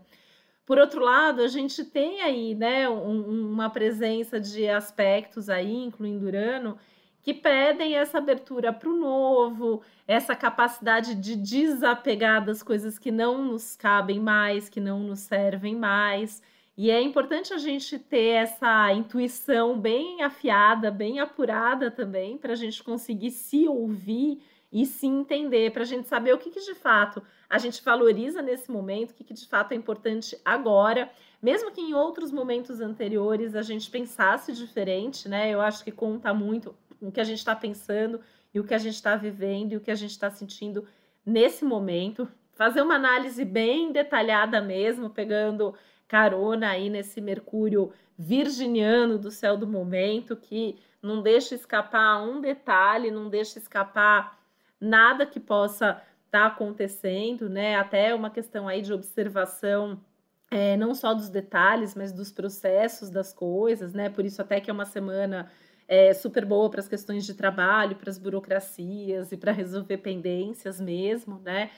Por 0.66 0.76
outro 0.78 1.02
lado, 1.02 1.40
a 1.40 1.49
gente 1.49 1.82
tem 1.82 2.20
aí, 2.20 2.54
né, 2.54 2.90
um, 2.90 3.50
uma 3.52 3.70
presença 3.70 4.38
de 4.38 4.68
aspectos 4.68 5.49
aí, 5.49 5.73
incluindo 5.73 6.26
Urano, 6.26 6.76
que 7.23 7.35
pedem 7.35 7.97
essa 7.97 8.19
abertura 8.19 8.73
para 8.73 8.89
o 8.89 8.97
novo, 8.97 9.83
essa 10.07 10.35
capacidade 10.35 11.15
de 11.15 11.37
desapegar 11.37 12.45
das 12.45 12.62
coisas 12.62 12.99
que 12.99 13.11
não 13.11 13.45
nos 13.45 13.77
cabem 13.77 14.19
mais, 14.19 14.69
que 14.69 14.81
não 14.81 15.00
nos 15.00 15.21
servem 15.21 15.77
mais. 15.77 16.43
E 16.77 16.91
é 16.91 17.00
importante 17.00 17.53
a 17.53 17.59
gente 17.59 17.99
ter 17.99 18.37
essa 18.37 18.93
intuição 18.93 19.79
bem 19.79 20.23
afiada, 20.23 20.91
bem 20.91 21.21
apurada 21.21 21.91
também, 21.91 22.39
para 22.39 22.55
a 22.55 22.57
gente 22.57 22.83
conseguir 22.83 23.31
se 23.33 23.69
ouvir 23.69 24.43
e 24.73 24.87
se 24.87 25.07
entender, 25.07 25.73
para 25.73 25.83
a 25.83 25.87
gente 25.87 26.09
saber 26.09 26.33
o 26.33 26.39
que, 26.39 26.49
que 26.49 26.61
de 26.61 26.75
fato 26.75 27.23
a 27.49 27.59
gente 27.59 27.83
valoriza 27.83 28.41
nesse 28.41 28.71
momento, 28.71 29.11
o 29.11 29.15
que, 29.15 29.25
que 29.25 29.35
de 29.35 29.47
fato 29.47 29.73
é 29.73 29.75
importante 29.75 30.39
agora, 30.45 31.11
mesmo 31.43 31.73
que 31.73 31.81
em 31.81 31.93
outros 31.93 32.31
momentos 32.31 32.81
anteriores 32.81 33.57
a 33.57 33.62
gente 33.62 33.91
pensasse 33.91 34.53
diferente, 34.53 35.29
né? 35.29 35.50
Eu 35.50 35.61
acho 35.61 35.83
que 35.83 35.91
conta 35.91 36.33
muito 36.33 36.75
o 37.00 37.11
que 37.11 37.21
a 37.21 37.25
gente 37.25 37.38
está 37.38 37.54
pensando 37.54 38.21
e 38.52 38.61
o 38.61 38.64
que 38.64 38.75
a 38.75 38.78
gente 38.78 38.95
está 38.95 39.16
vivendo 39.16 39.73
e 39.73 39.76
o 39.76 39.80
que 39.80 39.90
a 39.90 39.95
gente 39.95 40.11
está 40.11 40.30
sentindo 40.30 40.87
nesse 41.25 41.64
momento. 41.64 42.28
Fazer 42.54 42.83
uma 42.83 42.97
análise 42.97 43.45
bem 43.45 43.92
detalhada 43.92 44.61
mesmo, 44.61 45.11
pegando 45.11 45.75
carona 46.07 46.71
aí 46.71 46.90
nesse 46.90 47.21
Mercúrio 47.21 47.92
virginiano 48.19 49.19
do 49.19 49.30
céu 49.30 49.57
do 49.57 49.66
momento, 49.66 50.37
que 50.37 50.78
não 51.02 51.23
deixa 51.23 51.54
escapar 51.54 52.23
um 52.23 52.40
detalhe, 52.40 53.11
não 53.11 53.30
deixa 53.30 53.59
escapar 53.59 54.38
nada 54.78 55.25
que 55.25 55.40
possa 55.40 56.02
estar 56.26 56.42
tá 56.42 56.47
acontecendo, 56.47 57.49
né? 57.49 57.76
Até 57.76 58.14
uma 58.14 58.28
questão 58.28 58.69
aí 58.69 58.83
de 58.83 58.92
observação, 58.92 60.00
é, 60.50 60.76
não 60.76 60.95
só 60.95 61.14
dos 61.14 61.28
detalhes, 61.28 61.95
mas 61.95 62.12
dos 62.12 62.30
processos 62.30 63.09
das 63.09 63.33
coisas, 63.33 63.95
né? 63.95 64.11
Por 64.11 64.25
isso 64.25 64.42
até 64.42 64.61
que 64.61 64.71
é 64.71 64.73
uma 64.73 64.85
semana 64.85 65.50
é, 65.90 66.14
super 66.14 66.47
boa 66.47 66.70
para 66.70 66.80
as 66.80 66.88
questões 66.88 67.26
de 67.26 67.35
trabalho, 67.35 67.97
para 67.97 68.09
as 68.09 68.16
burocracias 68.16 69.30
e 69.30 69.37
para 69.37 69.52
resolver 69.52 69.99
pendências 69.99 70.80
mesmo, 70.80 71.38
né? 71.44 71.70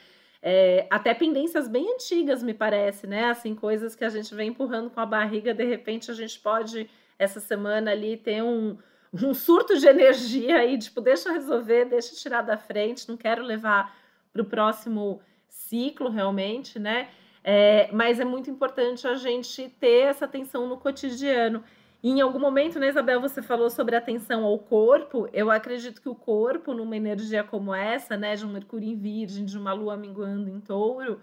é, 0.43 0.89
até 0.91 1.15
pendências 1.15 1.69
bem 1.69 1.95
antigas, 1.95 2.43
me 2.43 2.53
parece, 2.53 3.07
né? 3.07 3.31
Assim, 3.31 3.55
coisas 3.55 3.95
que 3.95 4.05
a 4.05 4.09
gente 4.09 4.35
vem 4.35 4.49
empurrando 4.49 4.91
com 4.91 4.99
a 4.99 5.07
barriga, 5.07 5.55
de 5.55 5.65
repente 5.65 6.11
a 6.11 6.15
gente 6.15 6.39
pode, 6.41 6.91
essa 7.17 7.39
semana 7.39 7.93
ali, 7.93 8.17
ter 8.17 8.43
um, 8.43 8.77
um 9.15 9.33
surto 9.33 9.79
de 9.79 9.87
energia 9.87 10.57
aí, 10.57 10.77
tipo, 10.77 11.01
deixa 11.01 11.29
eu 11.29 11.35
resolver, 11.35 11.85
deixa 11.85 12.13
eu 12.13 12.19
tirar 12.19 12.43
da 12.43 12.59
frente, 12.59 13.09
não 13.09 13.17
quero 13.17 13.45
levar 13.45 13.97
para 14.33 14.43
o 14.43 14.45
próximo 14.45 15.21
ciclo 15.49 16.11
realmente, 16.11 16.77
né? 16.77 17.09
É, 17.45 17.89
mas 17.93 18.19
é 18.19 18.25
muito 18.25 18.51
importante 18.51 19.07
a 19.07 19.15
gente 19.15 19.69
ter 19.79 20.07
essa 20.07 20.25
atenção 20.25 20.67
no 20.67 20.77
cotidiano. 20.77 21.63
E 22.03 22.11
em 22.11 22.21
algum 22.21 22.39
momento, 22.41 22.81
né, 22.81 22.89
Isabel, 22.89 23.21
você 23.21 23.41
falou 23.41 23.71
sobre 23.71 23.95
atenção 23.95 24.45
ao 24.45 24.59
corpo. 24.59 25.29
Eu 25.33 25.51
acredito 25.53 26.03
que 26.03 26.09
o 26.09 26.17
corpo, 26.17 26.75
numa 26.75 26.97
energia 26.97 27.45
como 27.45 27.73
essa, 27.73 28.17
né, 28.17 28.35
de 28.35 28.45
um 28.45 28.51
Mercúrio 28.51 28.89
em 28.89 28.97
Virgem, 28.97 29.45
de 29.45 29.57
uma 29.57 29.73
Lua 29.73 29.97
minguando 29.97 30.51
em 30.51 30.59
Touro, 30.61 31.21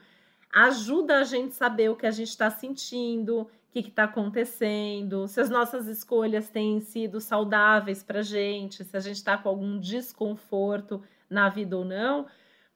ajuda 0.54 1.20
a 1.20 1.24
gente 1.26 1.54
saber 1.54 1.90
o 1.90 1.98
que 1.98 2.06
a 2.06 2.12
gente 2.12 2.30
está 2.30 2.50
sentindo, 2.50 3.42
o 3.42 3.50
que 3.74 3.80
está 3.80 4.06
acontecendo, 4.06 5.28
se 5.28 5.42
as 5.42 5.50
nossas 5.50 5.86
escolhas 5.86 6.50
têm 6.50 6.80
sido 6.80 7.20
saudáveis 7.20 8.02
para 8.02 8.20
a 8.20 8.24
gente, 8.24 8.86
se 8.86 8.96
a 8.96 9.02
gente 9.02 9.18
está 9.18 9.38
com 9.38 9.50
algum 9.50 9.78
desconforto 9.80 11.04
na 11.30 11.50
vida 11.50 11.78
ou 11.78 11.84
não. 11.84 12.26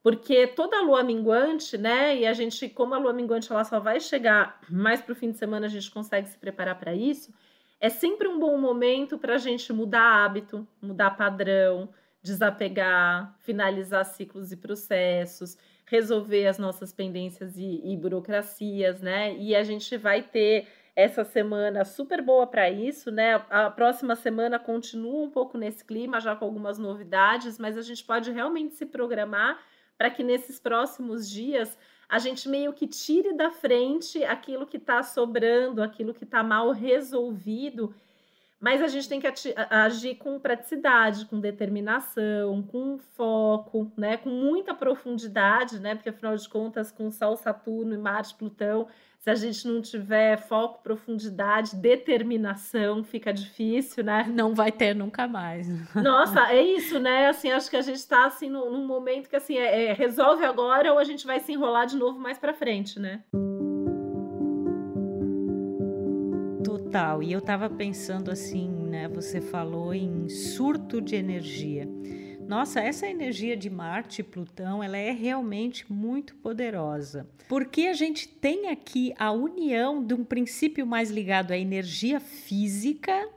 Porque 0.04 0.46
toda 0.48 0.82
lua 0.82 1.04
minguante, 1.04 1.78
né? 1.78 2.18
E 2.18 2.26
a 2.28 2.34
gente, 2.34 2.68
como 2.68 2.94
a 2.94 2.98
lua 2.98 3.14
minguante 3.14 3.50
ela 3.50 3.64
só 3.64 3.80
vai 3.80 4.02
chegar 4.02 4.60
mais 4.70 5.02
para 5.02 5.14
o 5.14 5.16
fim 5.16 5.32
de 5.32 5.38
semana, 5.38 5.68
a 5.68 5.70
gente 5.70 5.90
consegue 5.90 6.28
se 6.28 6.38
preparar 6.38 6.78
para 6.78 6.94
isso 6.94 7.34
é 7.84 7.90
sempre 7.90 8.30
um 8.30 8.40
bom 8.40 8.58
momento 8.58 9.18
para 9.18 9.36
a 9.36 9.38
gente 9.38 9.74
mudar 9.74 10.24
hábito, 10.24 10.66
mudar 10.82 11.18
padrão, 11.18 11.90
desapegar, 12.22 13.36
finalizar 13.42 14.06
ciclos 14.06 14.54
e 14.54 14.56
processos, 14.56 15.58
resolver 15.86 16.48
as 16.48 16.58
nossas 16.58 16.94
pendências 16.94 17.58
e, 17.58 17.82
e 17.84 17.98
burocracias, 17.98 19.02
né? 19.02 19.36
E 19.36 19.54
a 19.54 19.64
gente 19.64 19.98
vai 19.98 20.24
ter 20.24 20.66
essa 20.96 21.26
semana 21.26 21.84
super 21.84 22.22
boa 22.22 22.48
para 22.48 22.70
isso, 22.70 23.12
né? 23.12 23.44
A 23.50 23.70
próxima 23.70 24.16
semana 24.16 24.58
continua 24.58 25.26
um 25.26 25.30
pouco 25.30 25.58
nesse 25.58 25.84
clima, 25.84 26.22
já 26.22 26.38
com 26.38 26.46
algumas 26.46 26.78
novidades, 26.80 27.60
mas 27.60 27.78
a 27.78 27.82
gente 27.82 28.06
pode 28.06 28.32
realmente 28.32 28.76
se 28.76 28.86
programar 28.86 29.60
para 30.04 30.12
que 30.12 30.22
nesses 30.22 30.60
próximos 30.60 31.30
dias 31.30 31.78
a 32.10 32.20
gente 32.20 32.50
meio 32.50 32.74
que 32.74 32.86
tire 32.86 33.32
da 33.38 33.50
frente 33.50 34.22
aquilo 34.26 34.68
que 34.68 34.76
está 34.76 35.02
sobrando, 35.02 35.82
aquilo 35.82 36.14
que 36.14 36.26
está 36.26 36.44
mal 36.44 36.72
resolvido, 36.72 37.96
mas 38.64 38.82
a 38.82 38.88
gente 38.88 39.10
tem 39.10 39.20
que 39.20 39.28
agir 39.70 40.16
com 40.16 40.40
praticidade, 40.40 41.26
com 41.26 41.38
determinação, 41.38 42.64
com 42.64 42.98
foco, 42.98 43.92
né, 43.98 44.16
com 44.16 44.30
muita 44.30 44.74
profundidade, 44.74 45.82
né, 45.82 45.96
porque 45.96 46.08
afinal 46.08 46.34
de 46.34 46.48
contas, 46.48 46.90
com 46.90 47.12
Sol, 47.12 47.36
Saturno 47.36 47.94
e 47.94 47.98
Marte, 47.98 48.36
Plutão, 48.36 48.88
se 49.20 49.30
a 49.30 49.36
gente 49.36 49.68
não 49.68 49.82
tiver 49.82 50.38
foco, 50.38 50.82
profundidade, 50.82 51.76
determinação, 51.76 53.04
fica 53.04 53.34
difícil, 53.34 54.04
né? 54.04 54.26
Não 54.28 54.54
vai 54.54 54.70
ter 54.70 54.94
nunca 54.94 55.26
mais. 55.28 55.68
Nossa, 55.96 56.52
é 56.52 56.62
isso, 56.62 57.00
né? 57.00 57.28
Assim, 57.28 57.50
acho 57.50 57.70
que 57.70 57.78
a 57.78 57.82
gente 57.82 57.96
está 57.96 58.26
assim 58.26 58.50
num, 58.50 58.70
num, 58.70 58.86
momento 58.86 59.30
que 59.30 59.36
assim 59.38 59.58
é, 59.58 59.86
é, 59.86 59.94
resolve 59.94 60.44
agora 60.44 60.92
ou 60.92 61.00
a 61.00 61.06
gente 61.06 61.26
vai 61.26 61.40
se 61.40 61.54
enrolar 61.54 61.86
de 61.86 61.96
novo 61.96 62.20
mais 62.20 62.38
para 62.38 62.54
frente, 62.54 63.00
né? 63.00 63.24
Total. 66.94 67.24
E 67.24 67.32
eu 67.32 67.40
estava 67.40 67.72
pensando 67.72 68.30
assim, 68.30 68.70
né? 68.70 69.08
Você 69.08 69.42
falou 69.42 69.96
em 69.96 70.30
surto 70.30 71.02
de 71.02 71.16
energia. 71.16 71.90
Nossa, 72.48 72.82
essa 72.82 73.08
energia 73.08 73.58
de 73.58 73.68
Marte 73.68 74.22
e 74.22 74.24
Plutão, 74.24 74.84
ela 74.84 74.96
é 74.96 75.10
realmente 75.10 75.92
muito 75.92 76.36
poderosa. 76.36 77.28
Porque 77.50 77.88
a 77.88 77.94
gente 77.94 78.28
tem 78.28 78.70
aqui 78.70 79.12
a 79.18 79.32
união 79.32 80.06
de 80.06 80.14
um 80.14 80.24
princípio 80.24 80.86
mais 80.86 81.10
ligado 81.10 81.50
à 81.50 81.58
energia 81.58 82.20
física, 82.20 83.28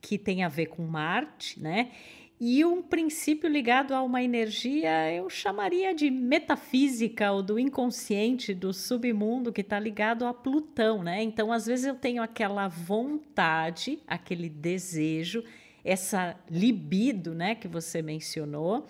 que 0.00 0.18
tem 0.18 0.42
a 0.42 0.48
ver 0.48 0.66
com 0.66 0.84
Marte, 0.84 1.62
né? 1.62 1.92
E 2.38 2.62
um 2.66 2.82
princípio 2.82 3.48
ligado 3.48 3.94
a 3.94 4.02
uma 4.02 4.22
energia, 4.22 5.10
eu 5.10 5.30
chamaria 5.30 5.94
de 5.94 6.10
metafísica 6.10 7.32
ou 7.32 7.42
do 7.42 7.58
inconsciente, 7.58 8.52
do 8.52 8.74
submundo, 8.74 9.50
que 9.50 9.62
está 9.62 9.80
ligado 9.80 10.26
a 10.26 10.34
Plutão, 10.34 11.02
né? 11.02 11.22
Então, 11.22 11.50
às 11.50 11.64
vezes 11.64 11.86
eu 11.86 11.94
tenho 11.94 12.22
aquela 12.22 12.68
vontade, 12.68 14.00
aquele 14.06 14.50
desejo 14.50 15.42
essa 15.86 16.36
libido, 16.50 17.32
né, 17.34 17.54
que 17.54 17.68
você 17.68 18.02
mencionou. 18.02 18.86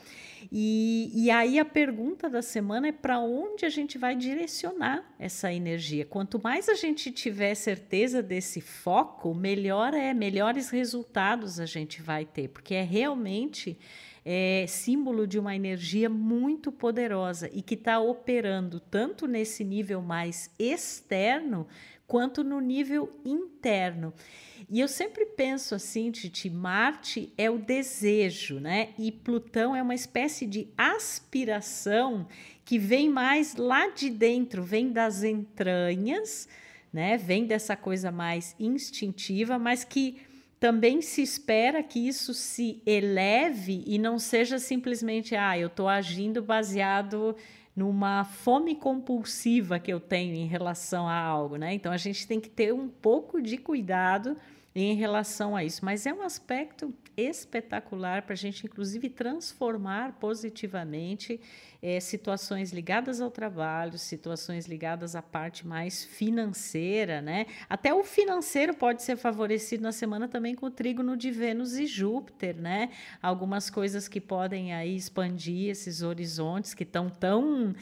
E, 0.51 1.11
e 1.15 1.31
aí 1.31 1.59
a 1.59 1.65
pergunta 1.65 2.31
da 2.31 2.41
semana 2.41 2.89
é 2.89 2.93
para 2.93 3.19
onde 3.19 3.67
a 3.67 3.69
gente 3.69 3.99
vai 3.99 4.17
direcionar 4.17 5.05
essa 5.19 5.53
energia. 5.53 6.07
Quanto 6.07 6.41
mais 6.43 6.69
a 6.69 6.75
gente 6.75 7.11
tiver 7.11 7.55
certeza 7.55 8.23
desse 8.23 8.61
foco, 8.61 9.35
melhor 9.35 9.93
é, 9.93 10.15
melhores 10.15 10.71
resultados 10.71 11.61
a 11.61 11.67
gente 11.67 12.01
vai 12.01 12.25
ter, 12.25 12.49
porque 12.49 12.75
é 12.75 12.83
realmente 12.83 13.79
é, 14.25 14.65
símbolo 14.67 15.27
de 15.27 15.39
uma 15.39 15.55
energia 15.55 16.09
muito 16.09 16.73
poderosa 16.73 17.49
e 17.53 17.63
que 17.63 17.75
está 17.75 18.01
operando 18.01 18.81
tanto 18.81 19.27
nesse 19.27 19.63
nível 19.63 20.03
mais 20.03 20.51
externo 20.59 21.67
quanto 22.07 22.45
no 22.45 22.61
nível 22.61 23.11
interno. 23.25 24.13
E 24.69 24.81
eu 24.81 24.89
sempre 24.89 25.27
penso 25.27 25.75
assim, 25.75 26.11
Titi, 26.11 26.51
Marte 26.51 27.33
é 27.39 27.51
o 27.51 27.59
desejo, 27.59 28.59
né? 28.59 28.91
E 28.99 29.13
Plutão 29.13 29.77
é 29.77 29.83
uma 29.83 29.95
espécie 29.95 30.45
de 30.45 30.69
aspiração 30.77 32.27
que 32.65 32.79
vem 32.79 33.09
mais 33.09 33.55
lá 33.55 33.89
de 33.89 34.11
dentro, 34.11 34.63
vem 34.63 34.91
das 34.91 35.23
entranhas, 35.23 36.49
né? 36.93 37.17
Vem 37.17 37.47
dessa 37.47 37.77
coisa 37.77 38.11
mais 38.11 38.57
instintiva, 38.59 39.57
mas 39.59 39.85
que 39.85 40.21
também 40.59 41.03
se 41.03 41.23
espera 41.23 41.83
que 41.83 42.09
isso 42.09 42.35
se 42.35 42.83
eleve 42.85 43.85
e 43.87 43.99
não 43.99 44.19
seja 44.19 44.59
simplesmente, 44.59 45.37
ah, 45.37 45.57
eu 45.57 45.69
estou 45.69 45.87
agindo 45.87 46.43
baseado 46.43 47.37
numa 47.77 48.25
fome 48.25 48.75
compulsiva 48.75 49.79
que 49.79 49.93
eu 49.93 50.01
tenho 50.01 50.35
em 50.35 50.47
relação 50.47 51.07
a 51.07 51.15
algo, 51.15 51.57
né? 51.57 51.75
Então 51.75 51.93
a 51.93 51.99
gente 51.99 52.27
tem 52.27 52.41
que 52.41 52.49
ter 52.49 52.73
um 52.73 52.89
pouco 52.89 53.43
de 53.43 53.59
cuidado 53.59 54.35
em 54.79 54.95
relação 54.95 55.57
a 55.57 55.65
isso. 55.65 55.83
Mas 55.83 56.05
é 56.05 56.13
um 56.13 56.21
aspecto 56.21 56.93
espetacular 57.17 58.21
para 58.23 58.35
a 58.35 58.37
gente, 58.37 58.67
inclusive, 58.67 59.09
transformar 59.09 60.19
positivamente 60.21 61.41
é, 61.81 61.99
situações 61.99 62.75
ligadas 62.75 63.23
ao 63.23 63.31
trabalho, 63.31 63.97
situações 63.97 64.67
ligadas 64.67 65.17
à 65.17 65.23
parte 65.23 65.67
mais 65.67 66.05
financeira, 66.05 67.23
né? 67.23 67.47
Até 67.71 67.95
o 67.95 68.05
financeiro 68.05 68.75
pode 68.75 69.03
ser 69.03 69.17
favorecido 69.17 69.83
na 69.83 69.93
semana 69.93 70.29
também 70.29 70.55
com 70.55 70.67
o 70.67 70.71
trígono 70.71 71.17
de 71.17 71.31
Vênus 71.31 71.79
e 71.79 71.87
Júpiter, 71.87 72.55
né? 72.55 72.91
Algumas 73.23 73.71
coisas 73.71 74.09
que 74.09 74.21
podem 74.21 74.75
aí 74.75 74.95
expandir 74.95 75.71
esses 75.71 76.03
horizontes 76.03 76.75
que 76.75 76.83
estão 76.83 77.09
tão 77.09 77.75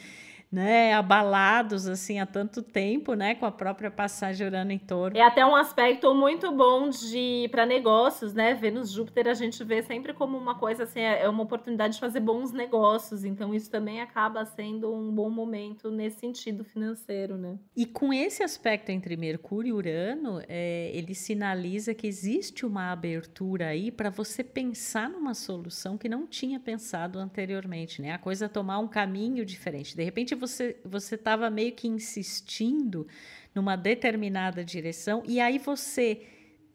né, 0.55 0.93
abalados 0.93 1.85
assim 1.85 2.17
há 2.17 2.25
tanto 2.25 2.61
tempo, 2.61 3.13
né, 3.13 3.35
com 3.35 3.45
a 3.45 3.51
própria 3.51 3.91
passagem 3.91 4.47
Urano 4.47 4.71
em 4.71 4.79
Touro. 4.79 5.17
É 5.17 5.21
até 5.21 5.45
um 5.45 5.53
aspecto 5.53 6.15
muito 6.15 6.49
bom 6.53 6.87
de 6.89 7.49
para 7.51 7.65
negócios, 7.65 8.33
né? 8.33 8.53
Vênus 8.53 8.89
Júpiter 8.89 9.27
a 9.27 9.33
gente 9.33 9.61
vê 9.65 9.83
sempre 9.83 10.13
como 10.13 10.37
uma 10.37 10.55
coisa 10.55 10.83
assim, 10.83 11.01
é, 11.01 11.23
é 11.23 11.29
uma 11.29 11.43
oportunidade 11.43 11.95
de 11.95 11.99
fazer 11.99 12.21
bons 12.21 12.53
negócios, 12.53 13.25
então 13.25 13.53
isso 13.53 13.69
também 13.69 13.99
acaba 13.99 14.45
sendo 14.45 14.93
um 14.93 15.11
bom 15.11 15.29
momento 15.29 15.91
nesse 15.91 16.21
sentido 16.21 16.63
financeiro, 16.63 17.37
né? 17.37 17.59
E 17.75 17.85
com 17.85 18.13
esse 18.13 18.41
aspecto 18.41 18.91
entre 18.91 19.17
Mercúrio 19.17 19.71
e 19.71 19.73
Urano, 19.73 20.41
é, 20.47 20.89
ele 20.93 21.13
sinaliza 21.13 21.93
que 21.93 22.07
existe 22.07 22.65
uma 22.65 22.93
abertura 22.93 23.67
aí 23.67 23.91
para 23.91 24.09
você 24.09 24.41
pensar 24.41 25.09
numa 25.09 25.33
solução 25.33 25.97
que 25.97 26.07
não 26.07 26.25
tinha 26.25 26.61
pensado 26.61 27.19
anteriormente, 27.19 28.01
né? 28.01 28.13
A 28.13 28.17
coisa 28.17 28.47
tomar 28.47 28.79
um 28.79 28.87
caminho 28.87 29.43
diferente. 29.43 29.97
De 29.97 30.03
repente 30.03 30.33
você 30.47 30.77
você 30.83 31.15
estava 31.15 31.49
meio 31.49 31.71
que 31.71 31.87
insistindo 31.87 33.07
numa 33.53 33.75
determinada 33.75 34.63
direção 34.63 35.23
e 35.25 35.39
aí 35.39 35.57
você 35.57 36.21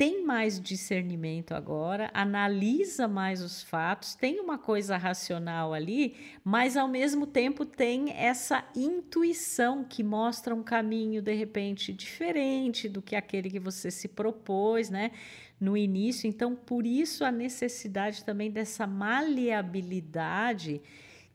tem 0.01 0.25
mais 0.25 0.59
discernimento 0.59 1.53
agora, 1.53 2.11
analisa 2.15 3.07
mais 3.07 3.43
os 3.43 3.63
fatos, 3.63 4.15
tem 4.15 4.41
uma 4.41 4.57
coisa 4.57 4.97
racional 4.97 5.75
ali, 5.75 6.17
mas 6.43 6.75
ao 6.75 6.89
mesmo 6.89 7.27
tempo 7.27 7.67
tem 7.67 8.11
essa 8.13 8.65
intuição 8.75 9.85
que 9.85 10.03
mostra 10.03 10.55
um 10.55 10.63
caminho 10.63 11.21
de 11.21 11.35
repente 11.35 11.93
diferente 11.93 12.89
do 12.89 13.03
que 13.03 13.15
aquele 13.15 13.51
que 13.51 13.61
você 13.61 13.91
se 13.91 14.09
propôs, 14.09 14.89
né? 14.89 15.11
No 15.61 15.77
início, 15.77 16.27
então 16.27 16.57
por 16.57 16.87
isso 16.87 17.23
a 17.23 17.31
necessidade 17.31 18.25
também 18.25 18.51
dessa 18.51 18.87
maleabilidade 18.87 20.81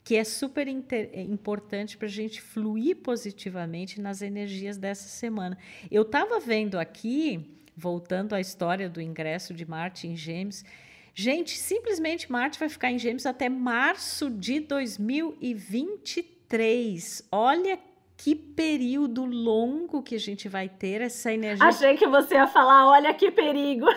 que 0.06 0.14
é 0.16 0.22
super 0.22 0.68
é, 0.68 1.20
importante 1.20 1.96
para 1.96 2.06
a 2.06 2.10
gente 2.10 2.40
fluir 2.40 2.96
positivamente 2.98 4.00
nas 4.00 4.22
energias 4.22 4.78
dessa 4.78 5.08
semana. 5.08 5.58
Eu 5.90 6.02
estava 6.02 6.38
vendo 6.38 6.78
aqui, 6.78 7.58
voltando 7.76 8.32
à 8.32 8.40
história 8.40 8.88
do 8.88 9.02
ingresso 9.02 9.52
de 9.52 9.68
Marte 9.68 10.06
em 10.06 10.16
Gêmeos, 10.16 10.64
gente, 11.12 11.58
simplesmente 11.58 12.30
Marte 12.30 12.58
vai 12.58 12.68
ficar 12.68 12.92
em 12.92 12.98
Gêmeos 13.00 13.26
até 13.26 13.48
março 13.48 14.30
de 14.30 14.60
2023. 14.60 16.36
23. 16.48 17.22
Olha 17.32 17.78
que 18.16 18.34
período 18.34 19.26
longo 19.26 20.02
que 20.02 20.14
a 20.14 20.18
gente 20.18 20.48
vai 20.48 20.68
ter 20.68 21.02
essa 21.02 21.32
energia. 21.32 21.66
Achei 21.66 21.96
que 21.96 22.06
você 22.06 22.34
ia 22.34 22.46
falar, 22.46 22.88
olha 22.88 23.12
que 23.12 23.30
perigo. 23.30 23.86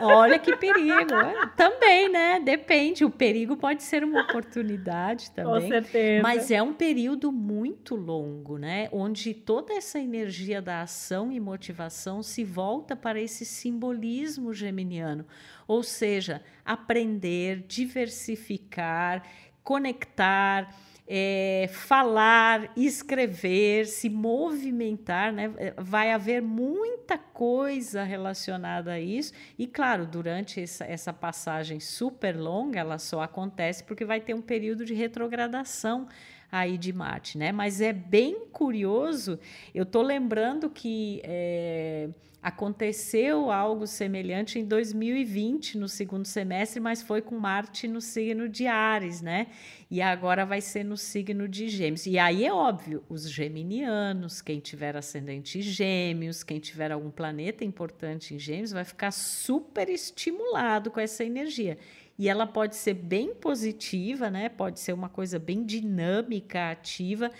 Olha 0.00 0.38
que 0.38 0.56
perigo. 0.56 1.14
É, 1.14 1.46
também, 1.56 2.08
né? 2.08 2.40
Depende. 2.40 3.04
O 3.04 3.10
perigo 3.10 3.56
pode 3.56 3.84
ser 3.84 4.02
uma 4.02 4.22
oportunidade 4.22 5.30
também. 5.30 5.62
Com 5.62 5.68
certeza. 5.68 6.22
Mas 6.22 6.50
é 6.50 6.60
um 6.60 6.72
período 6.72 7.30
muito 7.30 7.94
longo, 7.94 8.58
né? 8.58 8.88
Onde 8.90 9.32
toda 9.32 9.72
essa 9.72 10.00
energia 10.00 10.60
da 10.60 10.82
ação 10.82 11.30
e 11.30 11.38
motivação 11.38 12.22
se 12.22 12.42
volta 12.42 12.96
para 12.96 13.20
esse 13.20 13.44
simbolismo 13.44 14.52
geminiano. 14.52 15.24
Ou 15.68 15.84
seja, 15.84 16.42
aprender, 16.64 17.64
diversificar, 17.68 19.22
conectar 19.62 20.74
é, 21.06 21.68
falar, 21.72 22.72
escrever, 22.76 23.86
se 23.86 24.08
movimentar, 24.08 25.32
né? 25.32 25.52
É, 25.56 25.74
vai 25.76 26.12
haver 26.12 26.40
muita 26.40 27.18
coisa 27.18 28.02
relacionada 28.02 28.92
a 28.92 29.00
isso. 29.00 29.32
E, 29.58 29.66
claro, 29.66 30.06
durante 30.06 30.60
essa, 30.60 30.84
essa 30.84 31.12
passagem 31.12 31.80
super 31.80 32.36
longa, 32.36 32.78
ela 32.80 32.98
só 32.98 33.20
acontece 33.20 33.84
porque 33.84 34.04
vai 34.04 34.20
ter 34.20 34.34
um 34.34 34.40
período 34.40 34.84
de 34.84 34.94
retrogradação 34.94 36.08
aí 36.50 36.78
de 36.78 36.92
Marte, 36.92 37.36
né? 37.38 37.50
Mas 37.50 37.80
é 37.80 37.92
bem 37.92 38.46
curioso, 38.52 39.38
eu 39.74 39.84
tô 39.84 40.02
lembrando 40.02 40.70
que. 40.70 41.20
É, 41.24 42.08
Aconteceu 42.42 43.52
algo 43.52 43.86
semelhante 43.86 44.58
em 44.58 44.64
2020, 44.64 45.78
no 45.78 45.88
segundo 45.88 46.26
semestre, 46.26 46.80
mas 46.80 47.00
foi 47.00 47.22
com 47.22 47.38
Marte 47.38 47.86
no 47.86 48.00
signo 48.00 48.48
de 48.48 48.66
Ares, 48.66 49.22
né? 49.22 49.46
E 49.88 50.02
agora 50.02 50.44
vai 50.44 50.60
ser 50.60 50.82
no 50.82 50.96
signo 50.96 51.46
de 51.46 51.68
Gêmeos. 51.68 52.04
E 52.04 52.18
aí 52.18 52.44
é 52.44 52.52
óbvio, 52.52 53.04
os 53.08 53.30
geminianos, 53.30 54.42
quem 54.42 54.58
tiver 54.58 54.96
ascendente 54.96 55.62
Gêmeos, 55.62 56.42
quem 56.42 56.58
tiver 56.58 56.90
algum 56.90 57.12
planeta 57.12 57.64
importante 57.64 58.34
em 58.34 58.40
Gêmeos, 58.40 58.72
vai 58.72 58.84
ficar 58.84 59.12
super 59.12 59.88
estimulado 59.88 60.90
com 60.90 60.98
essa 60.98 61.22
energia. 61.22 61.78
E 62.18 62.28
ela 62.28 62.46
pode 62.46 62.74
ser 62.74 62.94
bem 62.94 63.34
positiva, 63.34 64.28
né? 64.28 64.48
Pode 64.48 64.80
ser 64.80 64.92
uma 64.92 65.08
coisa 65.08 65.38
bem 65.38 65.64
dinâmica, 65.64 66.70
ativa 66.70 67.30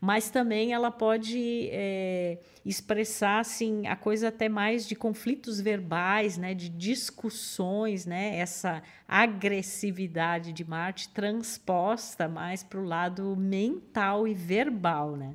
mas 0.00 0.30
também 0.30 0.72
ela 0.72 0.90
pode 0.90 1.68
é, 1.72 2.38
expressar 2.64 3.40
assim 3.40 3.86
a 3.86 3.96
coisa 3.96 4.28
até 4.28 4.48
mais 4.48 4.86
de 4.86 4.94
conflitos 4.94 5.60
verbais, 5.60 6.38
né, 6.38 6.54
de 6.54 6.68
discussões, 6.68 8.06
né, 8.06 8.38
essa 8.38 8.82
agressividade 9.06 10.52
de 10.52 10.68
Marte 10.68 11.08
transposta 11.08 12.28
mais 12.28 12.62
para 12.62 12.78
o 12.78 12.84
lado 12.84 13.34
mental 13.36 14.28
e 14.28 14.34
verbal, 14.34 15.16
né? 15.16 15.34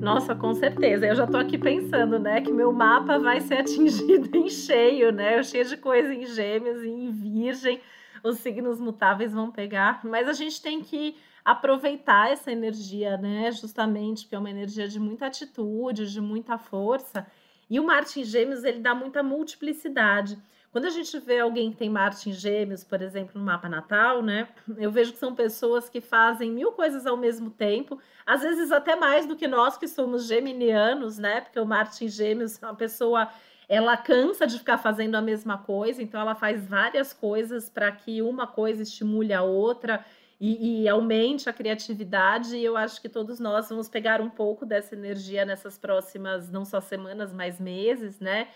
Nossa, 0.00 0.34
com 0.34 0.54
certeza. 0.54 1.06
Eu 1.06 1.14
já 1.14 1.24
estou 1.24 1.38
aqui 1.38 1.56
pensando, 1.56 2.18
né, 2.18 2.40
que 2.40 2.50
meu 2.50 2.72
mapa 2.72 3.18
vai 3.18 3.40
ser 3.40 3.58
atingido 3.58 4.28
em 4.36 4.48
cheio, 4.48 5.12
né? 5.12 5.40
Cheio 5.42 5.64
de 5.66 5.76
coisa 5.76 6.12
em 6.12 6.26
Gêmeos 6.26 6.82
e 6.82 6.88
em 6.88 7.10
Virgem. 7.12 7.80
Os 8.24 8.38
signos 8.38 8.80
mutáveis 8.80 9.32
vão 9.32 9.50
pegar, 9.50 10.00
mas 10.02 10.26
a 10.26 10.32
gente 10.32 10.60
tem 10.60 10.82
que 10.82 11.16
aproveitar 11.44 12.30
essa 12.30 12.50
energia, 12.50 13.16
né? 13.16 13.50
Justamente 13.52 14.24
porque 14.24 14.34
é 14.34 14.38
uma 14.38 14.50
energia 14.50 14.86
de 14.86 14.98
muita 14.98 15.26
atitude, 15.26 16.10
de 16.10 16.20
muita 16.20 16.58
força. 16.58 17.26
E 17.68 17.78
o 17.78 17.84
Marte 17.84 18.20
em 18.20 18.24
Gêmeos, 18.24 18.64
ele 18.64 18.80
dá 18.80 18.94
muita 18.94 19.22
multiplicidade. 19.22 20.38
Quando 20.72 20.84
a 20.84 20.90
gente 20.90 21.18
vê 21.18 21.40
alguém 21.40 21.72
que 21.72 21.78
tem 21.78 21.90
Marte 21.90 22.30
em 22.30 22.32
Gêmeos, 22.32 22.84
por 22.84 23.02
exemplo, 23.02 23.32
no 23.38 23.44
mapa 23.44 23.68
natal, 23.68 24.22
né? 24.22 24.48
Eu 24.78 24.90
vejo 24.90 25.12
que 25.12 25.18
são 25.18 25.34
pessoas 25.34 25.88
que 25.88 26.00
fazem 26.00 26.50
mil 26.50 26.70
coisas 26.72 27.06
ao 27.06 27.16
mesmo 27.16 27.50
tempo, 27.50 27.98
às 28.24 28.42
vezes 28.42 28.70
até 28.70 28.94
mais 28.94 29.26
do 29.26 29.34
que 29.34 29.48
nós 29.48 29.76
que 29.76 29.88
somos 29.88 30.26
geminianos, 30.26 31.18
né? 31.18 31.40
Porque 31.40 31.58
o 31.58 31.66
Marte 31.66 32.04
em 32.04 32.08
Gêmeos 32.08 32.62
é 32.62 32.66
uma 32.66 32.74
pessoa 32.74 33.28
ela 33.68 33.96
cansa 33.96 34.48
de 34.48 34.58
ficar 34.58 34.78
fazendo 34.78 35.14
a 35.14 35.22
mesma 35.22 35.56
coisa, 35.56 36.02
então 36.02 36.20
ela 36.20 36.34
faz 36.34 36.66
várias 36.66 37.12
coisas 37.12 37.68
para 37.68 37.90
que 37.92 38.20
uma 38.20 38.44
coisa 38.44 38.82
estimule 38.82 39.32
a 39.32 39.42
outra 39.42 40.04
e, 40.40 40.84
e, 40.84 40.88
aumente 40.88 41.50
a 41.50 41.52
criatividade. 41.52 42.56
E 42.56 42.64
eu 42.64 42.76
acho 42.76 43.00
que 43.00 43.08
todos 43.08 43.38
nós 43.38 43.68
vamos 43.68 43.88
pegar 43.88 44.20
um 44.22 44.30
pouco 44.30 44.64
dessa 44.64 44.94
energia 44.94 45.44
nessas 45.44 45.76
próximas, 45.76 46.50
não 46.50 46.64
só 46.64 46.80
semanas, 46.80 47.32
mas 47.32 47.60
meses, 47.60 48.18
né? 48.18 48.48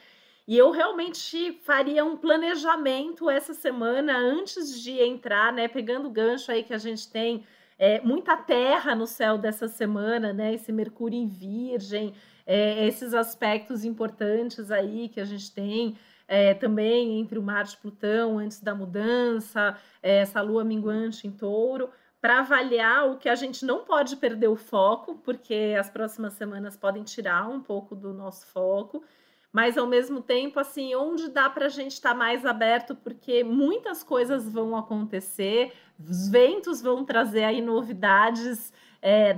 E 0.47 0.57
eu 0.57 0.71
realmente 0.71 1.61
faria 1.63 2.05
um 2.05 2.17
planejamento 2.17 3.31
essa 3.31 3.55
semana 3.55 4.17
antes 4.17 4.81
de 4.81 4.93
entrar, 5.01 5.53
né? 5.53 5.69
Pegando 5.69 6.09
o 6.09 6.11
gancho 6.11 6.51
aí 6.51 6.63
que 6.63 6.75
a 6.75 6.79
gente 6.79 7.11
tem 7.11 7.47
é, 7.79 8.01
muita 8.01 8.37
terra 8.37 8.95
no 8.95 9.07
céu 9.07 9.37
dessa 9.37 9.69
semana, 9.69 10.33
né? 10.33 10.55
Esse 10.55 10.73
Mercúrio 10.73 11.19
em 11.19 11.27
Virgem, 11.27 12.15
é, 12.47 12.87
esses 12.87 13.15
aspectos 13.15 13.85
importantes 13.85 14.71
aí 14.71 15.09
que 15.09 15.21
a 15.21 15.25
gente 15.25 15.51
tem 15.53 15.97
é, 16.27 16.55
também 16.55 17.21
entre 17.21 17.39
o 17.39 17.43
Marte 17.43 17.75
e 17.75 17.79
Plutão 17.79 18.39
antes 18.39 18.61
da 18.61 18.75
mudança, 18.75 19.77
é, 20.03 20.19
essa 20.19 20.41
lua 20.41 20.65
minguante 20.65 21.27
em 21.27 21.31
touro, 21.31 21.91
para 22.21 22.41
avaliar 22.41 23.11
o 23.11 23.19
que 23.19 23.29
a 23.29 23.35
gente 23.35 23.67
não 23.67 23.85
pode 23.85 24.17
perder 24.17 24.49
o 24.49 24.57
foco, 24.57 25.17
porque 25.17 25.77
as 25.79 25.91
próximas 25.91 26.33
semanas 26.35 26.77
podem 26.77 27.03
tirar 27.03 27.49
um 27.49 27.61
pouco 27.61 27.95
do 27.95 28.15
nosso 28.15 28.47
foco, 28.47 29.05
mas 29.53 29.79
ao 29.79 29.87
mesmo 29.87 30.21
tempo, 30.21 30.59
assim, 30.59 30.95
onde 30.95 31.29
dá 31.29 31.49
para 31.49 31.67
a 31.67 31.69
gente 31.69 31.93
estar 31.93 32.11
tá 32.11 32.15
mais 32.15 32.45
aberto, 32.45 32.97
porque 32.97 33.45
muitas 33.45 34.03
coisas 34.03 34.51
vão 34.51 34.75
acontecer, 34.75 35.73
os 35.97 36.29
ventos 36.29 36.81
vão 36.81 37.05
trazer 37.05 37.45
aí 37.45 37.61
novidades 37.61 38.73
é, 39.03 39.35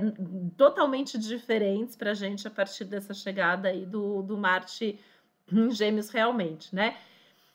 totalmente 0.55 1.17
diferentes 1.17 1.97
para 1.97 2.11
a 2.11 2.13
gente 2.13 2.47
a 2.47 2.51
partir 2.51 2.85
dessa 2.85 3.13
chegada 3.13 3.67
aí 3.67 3.85
do, 3.85 4.21
do 4.21 4.37
Marte 4.37 4.97
gêmeos 5.71 6.09
realmente, 6.09 6.73
né? 6.73 6.97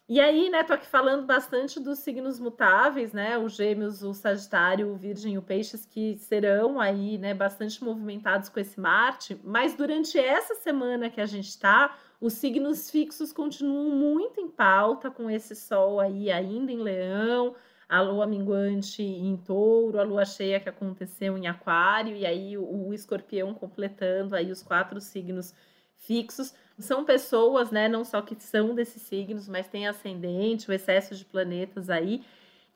E 0.09 0.21
aí, 0.21 0.51
né, 0.51 0.63
tô 0.63 0.75
aqui 0.75 0.87
falando 0.87 1.25
bastante 1.25 1.81
dos 1.81 2.01
signos 2.01 2.39
mutáveis, 2.39 3.13
né? 3.13 3.39
Os 3.39 3.55
gêmeos, 3.55 4.03
o 4.03 4.13
Sagitário, 4.13 4.91
o 4.91 4.97
Virgem 4.97 5.39
o 5.39 5.43
Peixes, 5.43 5.87
que 5.87 6.17
serão 6.19 6.79
aí, 6.81 7.17
né, 7.17 7.33
bastante 7.33 7.83
movimentados 7.83 8.49
com 8.49 8.61
esse 8.61 8.79
Marte. 8.79 9.41
Mas 9.43 9.75
durante 9.75 10.19
essa 10.19 10.55
semana 10.57 11.09
que 11.09 11.21
a 11.21 11.25
gente 11.25 11.49
está, 11.49 11.97
os 12.21 12.35
signos 12.35 12.91
fixos 12.91 13.33
continuam 13.33 13.91
muito 13.91 14.41
em 14.41 14.49
pauta, 14.49 15.11
com 15.11 15.31
esse 15.31 15.55
Sol 15.55 15.99
aí 15.99 16.31
ainda 16.31 16.71
em 16.71 16.83
Leão, 16.83 17.55
a 17.89 18.01
Lua 18.03 18.27
minguante 18.27 19.03
em 19.03 19.37
Touro, 19.37 19.99
a 19.99 20.03
Lua 20.03 20.25
cheia 20.25 20.61
que 20.61 20.69
aconteceu 20.69 21.39
em 21.39 21.47
Aquário, 21.47 22.17
e 22.17 22.27
aí 22.27 22.59
o, 22.59 22.89
o 22.89 22.93
Escorpião 22.93 23.55
completando 23.55 24.35
aí 24.35 24.51
os 24.51 24.63
quatro 24.63 25.01
signos 25.01 25.55
fixos 25.97 26.53
são 26.83 27.05
pessoas, 27.05 27.71
né, 27.71 27.89
não 27.89 28.05
só 28.05 28.21
que 28.21 28.37
são 28.39 28.75
desses 28.75 29.03
signos, 29.03 29.49
mas 29.49 29.69
tem 29.69 29.87
ascendente, 29.87 30.69
o 30.69 30.73
excesso 30.73 31.15
de 31.15 31.25
planetas 31.25 31.89
aí, 31.89 32.23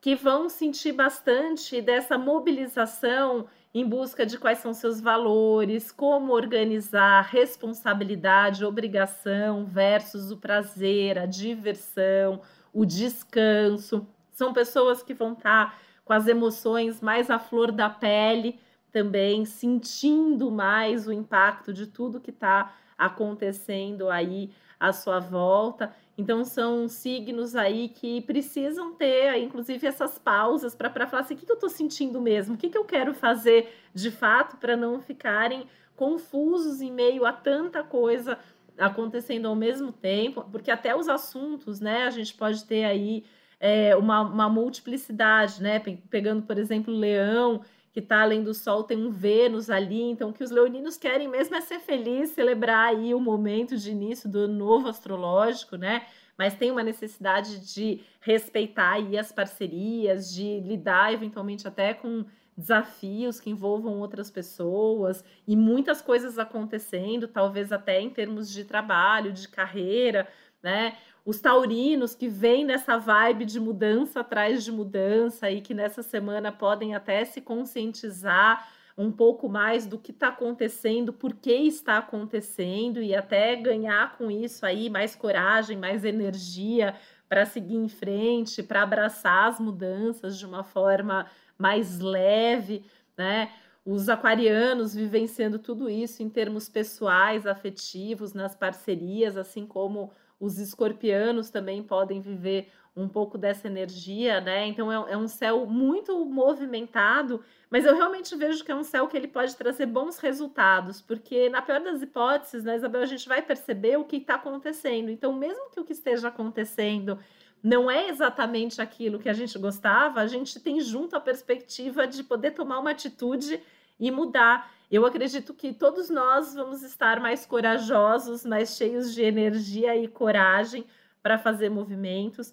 que 0.01 0.15
vão 0.15 0.49
sentir 0.49 0.93
bastante 0.93 1.81
dessa 1.83 2.17
mobilização 2.17 3.47
em 3.75 3.87
busca 3.87 4.25
de 4.25 4.39
quais 4.39 4.59
são 4.59 4.73
seus 4.73 5.01
valores, 5.01 5.93
como 5.93 6.33
organizar 6.33 7.23
responsabilidade, 7.23 8.65
obrigação 8.65 9.67
versus 9.67 10.31
o 10.31 10.37
prazer, 10.39 11.19
a 11.19 11.27
diversão, 11.27 12.41
o 12.73 12.87
descanso. 12.87 14.07
São 14.33 14.53
pessoas 14.53 15.03
que 15.03 15.13
vão 15.13 15.33
estar 15.33 15.79
com 16.07 16.13
as 16.13 16.27
emoções 16.27 17.03
mais 17.03 17.31
à 17.31 17.39
flor 17.39 17.71
da 17.71 17.91
pele, 17.91 18.59
também 18.91 19.45
sentindo 19.45 20.51
mais 20.51 21.07
o 21.07 21.13
impacto 21.13 21.71
de 21.71 21.87
tudo 21.87 22.21
que 22.21 22.31
está 22.31 22.75
acontecendo 22.99 24.09
aí 24.09 24.51
à 24.79 24.93
sua 24.93 25.19
volta. 25.19 25.95
Então, 26.19 26.45
são 26.45 26.89
signos 26.89 27.55
aí 27.55 27.89
que 27.89 28.23
precisam 28.23 28.95
ter, 28.95 29.37
inclusive, 29.39 29.87
essas 29.87 30.19
pausas 30.19 30.75
para 30.75 31.07
falar 31.07 31.23
assim: 31.23 31.35
o 31.35 31.37
que, 31.37 31.47
que 31.47 31.53
eu 31.53 31.57
estou 31.57 31.69
sentindo 31.69 32.21
mesmo? 32.21 32.55
O 32.55 32.59
que, 32.59 32.71
que 32.71 32.79
eu 32.79 32.85
quero 32.85 33.13
fazer 33.13 33.73
de 33.95 34.11
fato 34.11 34.57
para 34.57 34.77
não 34.77 35.01
ficarem 35.01 35.67
confusos 35.95 36.81
em 36.81 36.91
meio 36.91 37.25
a 37.25 37.33
tanta 37.33 37.83
coisa 37.83 38.39
acontecendo 38.79 39.47
ao 39.47 39.55
mesmo 39.55 39.93
tempo? 39.93 40.43
Porque 40.51 40.71
até 40.71 40.97
os 40.97 41.09
assuntos, 41.09 41.81
né, 41.81 42.05
a 42.05 42.11
gente 42.11 42.35
pode 42.35 42.65
ter 42.65 42.85
aí 42.85 43.25
é, 43.61 43.95
uma, 43.97 44.21
uma 44.23 44.49
multiplicidade, 44.49 45.63
né? 45.63 45.79
Pegando, 46.11 46.43
por 46.43 46.59
exemplo, 46.59 46.95
leão 46.95 47.63
que 47.97 48.01
está 48.01 48.21
além 48.21 48.43
do 48.43 48.53
Sol, 48.53 48.85
tem 48.85 48.99
um 48.99 49.11
Vênus 49.11 49.71
ali, 49.71 50.03
então 50.03 50.29
o 50.29 50.33
que 50.35 50.45
os 50.45 50.51
leoninos 50.51 50.99
querem 50.99 51.27
mesmo 51.27 51.57
é 51.57 51.63
ser 51.63 51.79
feliz, 51.79 52.29
celebrar 52.29 52.89
aí 52.89 53.15
o 53.15 53.19
momento 53.19 53.75
de 53.75 53.91
início 53.91 54.29
do 54.29 54.47
novo 54.47 54.87
astrológico, 54.87 55.77
né? 55.77 56.05
Mas 56.37 56.55
tem 56.55 56.71
uma 56.71 56.83
necessidade 56.83 57.73
de 57.73 58.03
respeitar 58.21 58.97
aí 58.97 59.17
as 59.17 59.33
parcerias, 59.33 60.31
de 60.31 60.61
lidar 60.61 61.15
eventualmente 61.15 61.67
até 61.67 61.95
com 61.95 62.27
desafios 62.55 63.41
que 63.41 63.49
envolvam 63.49 63.99
outras 63.99 64.31
pessoas 64.31 65.25
e 65.49 65.57
muitas 65.57 66.03
coisas 66.03 66.39
acontecendo, 66.39 67.27
talvez 67.27 67.73
até 67.73 67.99
em 67.99 68.11
termos 68.11 68.53
de 68.53 68.63
trabalho, 68.65 69.33
de 69.33 69.49
carreira, 69.49 70.29
né? 70.63 70.99
Os 71.27 71.41
taurinos 71.41 72.15
que 72.15 72.29
vêm 72.29 72.65
nessa 72.65 72.97
vibe 72.97 73.45
de 73.47 73.59
mudança 73.59 74.21
atrás 74.21 74.63
de 74.63 74.71
mudança 74.71 75.51
e 75.51 75.61
que 75.61 75.75
nessa 75.75 76.01
semana 76.01 76.53
podem 76.53 76.95
até 76.95 77.25
se 77.25 77.41
conscientizar 77.41 78.69
um 78.97 79.11
pouco 79.11 79.49
mais 79.49 79.89
do 79.89 79.99
que 79.99 80.13
está 80.13 80.29
acontecendo, 80.29 81.13
por 81.13 81.35
que 81.35 81.51
está 81.51 81.99
acontecendo 81.99 83.03
e 83.03 83.13
até 83.13 83.57
ganhar 83.57 84.17
com 84.17 84.31
isso 84.31 84.65
aí 84.65 84.89
mais 84.89 85.17
coragem, 85.17 85.77
mais 85.77 86.05
energia 86.05 86.95
para 87.29 87.45
seguir 87.45 87.75
em 87.75 87.89
frente, 87.89 88.63
para 88.63 88.85
abraçar 88.85 89.49
as 89.49 89.59
mudanças 89.59 90.39
de 90.39 90.47
uma 90.47 90.63
forma 90.63 91.27
mais 91.59 91.99
leve, 91.99 92.85
né? 93.19 93.51
Os 93.85 94.09
aquarianos 94.09 94.95
vivenciando 94.95 95.59
tudo 95.59 95.91
isso 95.91 96.23
em 96.23 96.31
termos 96.31 96.69
pessoais, 96.69 97.49
afetivos, 97.49 98.33
nas 98.33 98.55
parcerias, 98.55 99.37
assim 99.37 99.67
como 99.67 100.13
os 100.39 100.59
escorpianos 100.59 101.51
também 101.51 101.83
podem 101.83 102.21
viver 102.21 102.69
um 102.97 103.09
pouco 103.09 103.37
dessa 103.37 103.67
energia, 103.67 104.41
né? 104.41 104.67
Então 104.67 104.91
é, 104.91 105.13
é, 105.13 105.17
um 105.17 105.29
céu 105.29 105.67
muito 105.67 106.25
movimentado, 106.25 107.45
mas 107.71 107.85
eu 107.85 107.95
realmente 107.95 108.35
vejo 108.35 108.65
que 108.65 108.73
é 108.73 108.75
um 108.75 108.83
céu 108.83 109.07
que 109.07 109.17
ele 109.17 109.29
pode 109.29 109.55
trazer 109.55 109.85
bons 109.85 110.19
resultados, 110.19 111.03
porque 111.03 111.51
na 111.51 111.61
pior 111.61 111.81
das 111.81 112.01
hipóteses, 112.01 112.65
né, 112.65 112.77
Isabel, 112.77 113.03
a 113.03 113.07
gente 113.07 113.29
vai 113.29 113.43
perceber 113.43 113.99
o 113.99 114.05
que 114.05 114.17
está 114.17 114.37
acontecendo. 114.37 115.11
Então, 115.11 115.33
mesmo 115.35 115.71
que 115.71 115.79
o 115.79 115.85
que 115.85 115.93
esteja 115.93 116.29
acontecendo 116.29 117.19
não 117.63 117.91
é 117.91 118.09
exatamente 118.09 118.81
aquilo 118.81 119.19
que 119.19 119.29
a 119.29 119.35
gente 119.35 119.59
gostava, 119.59 120.21
a 120.21 120.27
gente 120.27 120.59
tem 120.61 120.81
junto 120.81 121.17
a 121.17 121.21
perspectiva 121.21 122.07
de 122.07 122.23
poder 122.23 122.53
tomar 122.53 122.79
uma 122.79 122.93
atitude 122.93 123.61
e 123.99 124.11
mudar. 124.11 124.71
Eu 124.91 125.05
acredito 125.05 125.53
que 125.53 125.73
todos 125.73 126.09
nós 126.09 126.55
vamos 126.55 126.83
estar 126.83 127.21
mais 127.21 127.45
corajosos, 127.45 128.45
mais 128.45 128.77
cheios 128.77 129.13
de 129.13 129.23
energia 129.23 129.97
e 129.97 130.07
coragem 130.07 130.85
para 131.23 131.39
fazer 131.39 131.69
movimentos, 131.69 132.53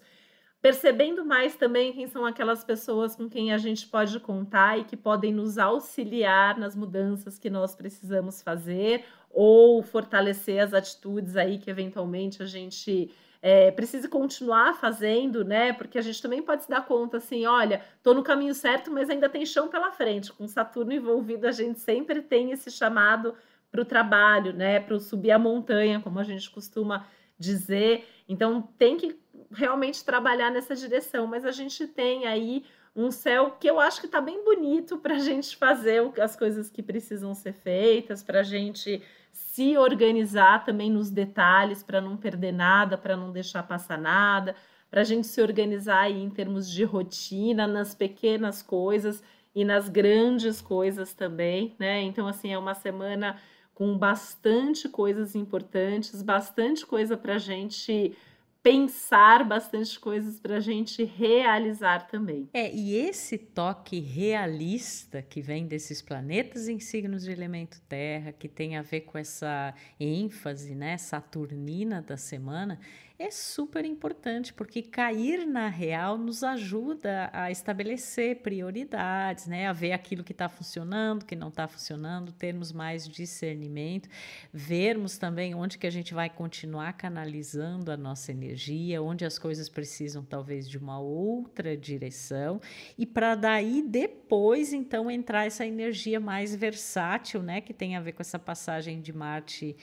percebendo 0.60 1.24
mais 1.24 1.54
também 1.54 1.92
quem 1.92 2.08
são 2.08 2.24
aquelas 2.24 2.64
pessoas 2.64 3.14
com 3.14 3.28
quem 3.28 3.52
a 3.52 3.58
gente 3.58 3.86
pode 3.86 4.18
contar 4.18 4.78
e 4.78 4.84
que 4.84 4.96
podem 4.96 5.32
nos 5.32 5.58
auxiliar 5.58 6.58
nas 6.58 6.74
mudanças 6.74 7.38
que 7.38 7.50
nós 7.50 7.76
precisamos 7.76 8.42
fazer 8.42 9.04
ou 9.30 9.82
fortalecer 9.82 10.62
as 10.62 10.72
atitudes 10.72 11.36
aí 11.36 11.58
que 11.58 11.70
eventualmente 11.70 12.42
a 12.42 12.46
gente 12.46 13.10
é, 13.46 13.70
precise 13.70 14.08
continuar 14.08 14.72
fazendo, 14.72 15.44
né? 15.44 15.70
Porque 15.74 15.98
a 15.98 16.00
gente 16.00 16.22
também 16.22 16.40
pode 16.40 16.64
se 16.64 16.70
dar 16.70 16.86
conta 16.86 17.18
assim, 17.18 17.44
olha, 17.44 17.84
tô 18.02 18.14
no 18.14 18.22
caminho 18.22 18.54
certo, 18.54 18.90
mas 18.90 19.10
ainda 19.10 19.28
tem 19.28 19.44
chão 19.44 19.68
pela 19.68 19.92
frente. 19.92 20.32
Com 20.32 20.48
Saturno 20.48 20.94
envolvido, 20.94 21.46
a 21.46 21.52
gente 21.52 21.78
sempre 21.78 22.22
tem 22.22 22.52
esse 22.52 22.70
chamado 22.70 23.34
para 23.70 23.82
o 23.82 23.84
trabalho, 23.84 24.54
né? 24.54 24.80
Para 24.80 24.98
subir 24.98 25.30
a 25.30 25.38
montanha, 25.38 26.00
como 26.00 26.18
a 26.18 26.24
gente 26.24 26.50
costuma 26.50 27.06
dizer. 27.38 28.08
Então 28.26 28.62
tem 28.78 28.96
que 28.96 29.20
realmente 29.52 30.02
trabalhar 30.02 30.50
nessa 30.50 30.74
direção, 30.74 31.26
mas 31.26 31.44
a 31.44 31.52
gente 31.52 31.86
tem 31.86 32.26
aí 32.26 32.64
um 32.96 33.10
céu 33.10 33.56
que 33.58 33.68
eu 33.68 33.80
acho 33.80 34.00
que 34.00 34.06
está 34.06 34.20
bem 34.20 34.44
bonito 34.44 34.98
para 34.98 35.16
a 35.16 35.18
gente 35.18 35.56
fazer 35.56 36.02
as 36.20 36.36
coisas 36.36 36.70
que 36.70 36.82
precisam 36.82 37.34
ser 37.34 37.52
feitas, 37.52 38.22
para 38.22 38.40
a 38.40 38.44
gente 38.44 39.02
se 39.32 39.76
organizar 39.76 40.64
também 40.64 40.90
nos 40.90 41.10
detalhes 41.10 41.82
para 41.82 42.00
não 42.00 42.16
perder 42.16 42.52
nada, 42.52 42.96
para 42.96 43.16
não 43.16 43.32
deixar 43.32 43.64
passar 43.64 43.98
nada, 43.98 44.54
para 44.88 45.00
a 45.00 45.04
gente 45.04 45.26
se 45.26 45.42
organizar 45.42 46.02
aí 46.02 46.22
em 46.22 46.30
termos 46.30 46.70
de 46.70 46.84
rotina, 46.84 47.66
nas 47.66 47.96
pequenas 47.96 48.62
coisas 48.62 49.22
e 49.52 49.64
nas 49.64 49.88
grandes 49.88 50.60
coisas 50.60 51.12
também, 51.12 51.74
né? 51.80 52.00
Então, 52.02 52.28
assim, 52.28 52.52
é 52.52 52.58
uma 52.58 52.74
semana 52.74 53.36
com 53.74 53.98
bastante 53.98 54.88
coisas 54.88 55.34
importantes, 55.34 56.22
bastante 56.22 56.86
coisa 56.86 57.16
para 57.16 57.34
a 57.34 57.38
gente 57.38 58.16
pensar 58.64 59.44
bastante 59.44 60.00
coisas 60.00 60.40
para 60.40 60.56
a 60.56 60.60
gente 60.60 61.04
realizar 61.04 62.06
também. 62.06 62.48
É, 62.54 62.74
e 62.74 62.96
esse 62.96 63.36
toque 63.36 64.00
realista 64.00 65.20
que 65.20 65.42
vem 65.42 65.66
desses 65.66 66.00
planetas 66.00 66.66
em 66.66 66.80
signos 66.80 67.24
de 67.24 67.30
elemento 67.30 67.78
terra, 67.86 68.32
que 68.32 68.48
tem 68.48 68.78
a 68.78 68.82
ver 68.82 69.02
com 69.02 69.18
essa 69.18 69.74
ênfase, 70.00 70.74
né, 70.74 70.96
saturnina 70.96 72.00
da 72.00 72.16
semana, 72.16 72.80
é 73.16 73.30
super 73.30 73.84
importante, 73.84 74.52
porque 74.52 74.82
cair 74.82 75.46
na 75.46 75.68
real 75.68 76.18
nos 76.18 76.42
ajuda 76.42 77.30
a 77.32 77.48
estabelecer 77.48 78.42
prioridades, 78.42 79.46
né? 79.46 79.68
A 79.68 79.72
ver 79.72 79.92
aquilo 79.92 80.24
que 80.24 80.32
está 80.32 80.48
funcionando, 80.48 81.24
que 81.24 81.36
não 81.36 81.46
está 81.46 81.68
funcionando, 81.68 82.32
termos 82.32 82.72
mais 82.72 83.08
discernimento, 83.08 84.08
vermos 84.52 85.16
também 85.16 85.54
onde 85.54 85.78
que 85.78 85.86
a 85.86 85.90
gente 85.90 86.12
vai 86.12 86.28
continuar 86.28 86.92
canalizando 86.94 87.92
a 87.92 87.96
nossa 87.96 88.32
energia, 88.32 89.00
onde 89.00 89.24
as 89.24 89.38
coisas 89.38 89.68
precisam 89.68 90.24
talvez 90.24 90.68
de 90.68 90.76
uma 90.76 90.98
outra 90.98 91.76
direção, 91.76 92.60
e 92.98 93.06
para 93.06 93.36
daí 93.36 93.80
depois 93.80 94.72
então 94.72 95.08
entrar 95.08 95.46
essa 95.46 95.64
energia 95.64 96.18
mais 96.18 96.52
versátil, 96.52 97.44
né? 97.44 97.60
Que 97.60 97.72
tem 97.72 97.94
a 97.94 98.00
ver 98.00 98.10
com 98.10 98.22
essa 98.22 98.40
passagem 98.40 99.00
de 99.00 99.12
Marte 99.12 99.76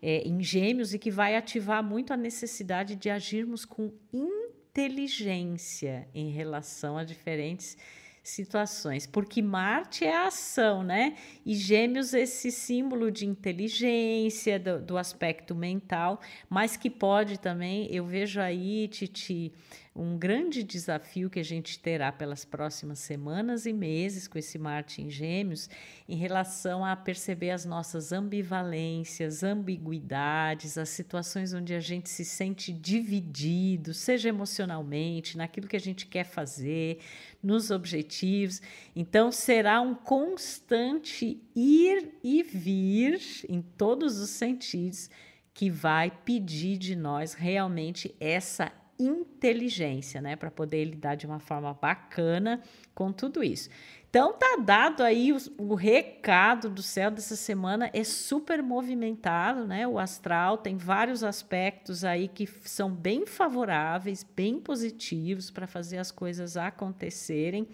é, 0.00 0.26
em 0.26 0.42
Gêmeos 0.42 0.94
e 0.94 0.98
que 0.98 1.10
vai 1.10 1.36
ativar 1.36 1.82
muito 1.82 2.12
a 2.12 2.16
necessidade 2.16 2.94
de 2.94 3.10
agirmos 3.10 3.64
com 3.64 3.92
inteligência 4.12 6.08
em 6.14 6.30
relação 6.30 6.96
a 6.96 7.04
diferentes 7.04 7.76
situações, 8.28 9.06
porque 9.06 9.40
Marte 9.42 10.04
é 10.04 10.16
a 10.16 10.26
ação, 10.26 10.82
né? 10.82 11.16
E 11.44 11.54
Gêmeos, 11.54 12.14
esse 12.14 12.50
símbolo 12.50 13.10
de 13.10 13.26
inteligência, 13.26 14.58
do, 14.58 14.80
do 14.80 14.98
aspecto 14.98 15.54
mental, 15.54 16.20
mas 16.48 16.76
que 16.76 16.90
pode 16.90 17.38
também, 17.38 17.88
eu 17.90 18.04
vejo 18.04 18.40
aí, 18.40 18.88
Titi, 18.88 19.52
um 19.98 20.16
grande 20.16 20.62
desafio 20.62 21.28
que 21.28 21.40
a 21.40 21.44
gente 21.44 21.78
terá 21.80 22.12
pelas 22.12 22.44
próximas 22.44 23.00
semanas 23.00 23.66
e 23.66 23.72
meses 23.72 24.28
com 24.28 24.38
esse 24.38 24.56
Marte 24.56 25.02
em 25.02 25.10
Gêmeos 25.10 25.68
em 26.08 26.16
relação 26.16 26.84
a 26.84 26.94
perceber 26.94 27.50
as 27.50 27.64
nossas 27.64 28.12
ambivalências, 28.12 29.42
ambiguidades, 29.42 30.78
as 30.78 30.88
situações 30.90 31.52
onde 31.52 31.74
a 31.74 31.80
gente 31.80 32.08
se 32.08 32.24
sente 32.24 32.72
dividido, 32.72 33.92
seja 33.92 34.28
emocionalmente, 34.28 35.36
naquilo 35.36 35.66
que 35.66 35.76
a 35.76 35.80
gente 35.80 36.06
quer 36.06 36.24
fazer, 36.24 37.00
nos 37.42 37.70
objetivos. 37.70 38.60
Então, 38.94 39.30
será 39.30 39.80
um 39.80 39.94
constante 39.94 41.40
ir 41.54 42.18
e 42.22 42.42
vir 42.42 43.20
em 43.48 43.62
todos 43.62 44.18
os 44.18 44.30
sentidos 44.30 45.08
que 45.54 45.70
vai 45.70 46.10
pedir 46.24 46.78
de 46.78 46.94
nós 46.94 47.34
realmente 47.34 48.14
essa 48.20 48.72
inteligência, 48.98 50.20
né, 50.20 50.34
para 50.34 50.50
poder 50.50 50.84
lidar 50.84 51.14
de 51.14 51.26
uma 51.26 51.38
forma 51.38 51.72
bacana 51.74 52.60
com 52.94 53.12
tudo 53.12 53.44
isso. 53.44 53.68
Então 54.10 54.32
tá 54.32 54.56
dado 54.58 55.02
aí 55.02 55.34
o, 55.34 55.36
o, 55.58 55.74
recado 55.74 56.70
do 56.70 56.82
céu 56.82 57.10
dessa 57.10 57.36
semana 57.36 57.90
é 57.92 58.02
super 58.02 58.62
movimentado, 58.62 59.66
né? 59.66 59.86
O 59.86 59.98
astral 59.98 60.56
tem 60.56 60.78
vários 60.78 61.22
aspectos 61.22 62.04
aí 62.04 62.26
que 62.26 62.46
são 62.62 62.90
bem 62.90 63.26
favoráveis, 63.26 64.24
bem 64.24 64.58
positivos 64.58 65.50
para 65.50 65.66
fazer 65.66 65.98
as 65.98 66.10
coisas 66.10 66.56
acontecerem, 66.56 67.68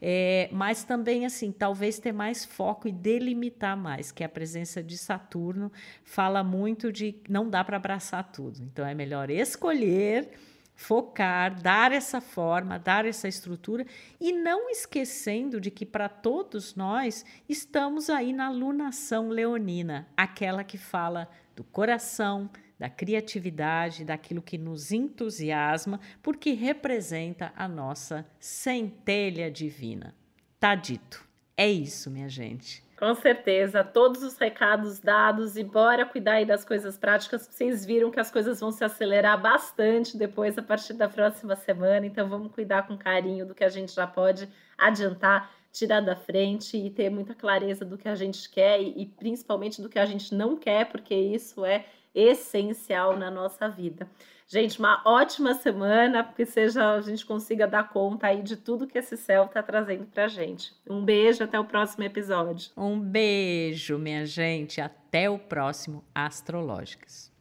é, 0.00 0.48
mas 0.50 0.84
também 0.84 1.26
assim 1.26 1.52
talvez 1.52 1.98
ter 1.98 2.12
mais 2.12 2.46
foco 2.46 2.88
e 2.88 2.92
delimitar 2.92 3.76
mais, 3.76 4.10
que 4.10 4.24
a 4.24 4.28
presença 4.28 4.82
de 4.82 4.96
Saturno 4.96 5.70
fala 6.02 6.42
muito 6.42 6.90
de 6.90 7.14
não 7.28 7.50
dá 7.50 7.62
para 7.62 7.76
abraçar 7.76 8.24
tudo. 8.32 8.62
Então 8.62 8.86
é 8.86 8.94
melhor 8.94 9.28
escolher 9.28 10.30
focar, 10.74 11.60
dar 11.60 11.92
essa 11.92 12.20
forma, 12.20 12.78
dar 12.78 13.04
essa 13.04 13.28
estrutura 13.28 13.86
e 14.20 14.32
não 14.32 14.68
esquecendo 14.70 15.60
de 15.60 15.70
que 15.70 15.86
para 15.86 16.08
todos 16.08 16.74
nós 16.74 17.24
estamos 17.48 18.10
aí 18.10 18.32
na 18.32 18.50
lunação 18.50 19.28
leonina, 19.28 20.08
aquela 20.16 20.64
que 20.64 20.76
fala 20.76 21.28
do 21.54 21.62
coração, 21.62 22.50
da 22.78 22.88
criatividade, 22.88 24.04
daquilo 24.04 24.42
que 24.42 24.58
nos 24.58 24.90
entusiasma, 24.90 26.00
porque 26.22 26.52
representa 26.52 27.52
a 27.56 27.68
nossa 27.68 28.26
centelha 28.38 29.50
divina. 29.50 30.14
Tá 30.58 30.74
dito. 30.74 31.24
É 31.56 31.70
isso, 31.70 32.10
minha 32.10 32.28
gente. 32.28 32.82
Com 33.04 33.14
certeza, 33.14 33.84
todos 33.84 34.22
os 34.22 34.38
recados 34.38 34.98
dados 34.98 35.58
e 35.58 35.62
bora 35.62 36.06
cuidar 36.06 36.36
aí 36.36 36.46
das 36.46 36.64
coisas 36.64 36.96
práticas. 36.96 37.46
Vocês 37.46 37.84
viram 37.84 38.10
que 38.10 38.18
as 38.18 38.30
coisas 38.30 38.60
vão 38.60 38.72
se 38.72 38.82
acelerar 38.82 39.38
bastante 39.38 40.16
depois, 40.16 40.56
a 40.56 40.62
partir 40.62 40.94
da 40.94 41.06
próxima 41.06 41.54
semana. 41.54 42.06
Então, 42.06 42.26
vamos 42.30 42.50
cuidar 42.50 42.86
com 42.86 42.96
carinho 42.96 43.44
do 43.44 43.54
que 43.54 43.62
a 43.62 43.68
gente 43.68 43.92
já 43.92 44.06
pode 44.06 44.48
adiantar, 44.78 45.52
tirar 45.70 46.00
da 46.00 46.16
frente 46.16 46.78
e 46.78 46.88
ter 46.88 47.10
muita 47.10 47.34
clareza 47.34 47.84
do 47.84 47.98
que 47.98 48.08
a 48.08 48.14
gente 48.14 48.48
quer 48.48 48.80
e, 48.80 49.02
e 49.02 49.04
principalmente 49.04 49.82
do 49.82 49.90
que 49.90 49.98
a 49.98 50.06
gente 50.06 50.34
não 50.34 50.56
quer, 50.56 50.86
porque 50.86 51.14
isso 51.14 51.62
é 51.62 51.84
essencial 52.14 53.16
na 53.16 53.30
nossa 53.30 53.68
vida. 53.68 54.08
Gente, 54.46 54.78
uma 54.78 55.02
ótima 55.06 55.54
semana, 55.54 56.22
porque 56.22 56.44
seja 56.44 56.94
a 56.94 57.00
gente 57.00 57.24
consiga 57.24 57.66
dar 57.66 57.88
conta 57.88 58.26
aí 58.26 58.42
de 58.42 58.56
tudo 58.56 58.86
que 58.86 58.98
esse 58.98 59.16
céu 59.16 59.46
está 59.46 59.62
trazendo 59.62 60.06
para 60.06 60.28
gente. 60.28 60.72
Um 60.88 61.04
beijo, 61.04 61.42
até 61.42 61.58
o 61.58 61.64
próximo 61.64 62.04
episódio. 62.04 62.70
Um 62.76 63.00
beijo, 63.00 63.98
minha 63.98 64.26
gente, 64.26 64.80
até 64.80 65.30
o 65.30 65.38
próximo 65.38 66.04
Astrológicas. 66.14 67.32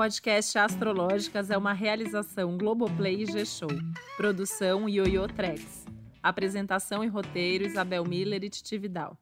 podcast 0.00 0.58
Astrológicas 0.58 1.50
é 1.50 1.58
uma 1.58 1.74
realização 1.74 2.56
Globoplay 2.56 3.22
e 3.22 3.26
G-Show. 3.26 3.68
Produção 4.16 4.88
Yoyo 4.88 5.28
Trex. 5.28 5.84
Apresentação 6.22 7.04
e 7.04 7.06
roteiro 7.06 7.66
Isabel 7.66 8.02
Miller 8.06 8.42
e 8.42 8.48
Titi 8.48 8.78
Vidal. 8.78 9.18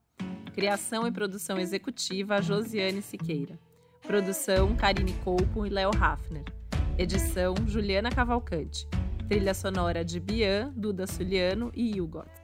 Criação 0.59 1.07
e 1.07 1.12
produção 1.12 1.57
executiva 1.57 2.42
Josiane 2.42 3.01
Siqueira. 3.01 3.57
Produção 4.03 4.75
Karine 4.75 5.12
Colpo 5.23 5.64
e 5.64 5.71
Léo 5.71 5.92
Hafner. 5.94 6.42
Edição 6.99 7.55
Juliana 7.64 8.11
Cavalcante. 8.11 8.85
Trilha 9.29 9.55
sonora 9.55 10.05
de 10.05 10.18
Bian, 10.18 10.73
Duda 10.75 11.07
Suliano 11.07 11.71
e 11.77 12.01
Hugots. 12.01 12.38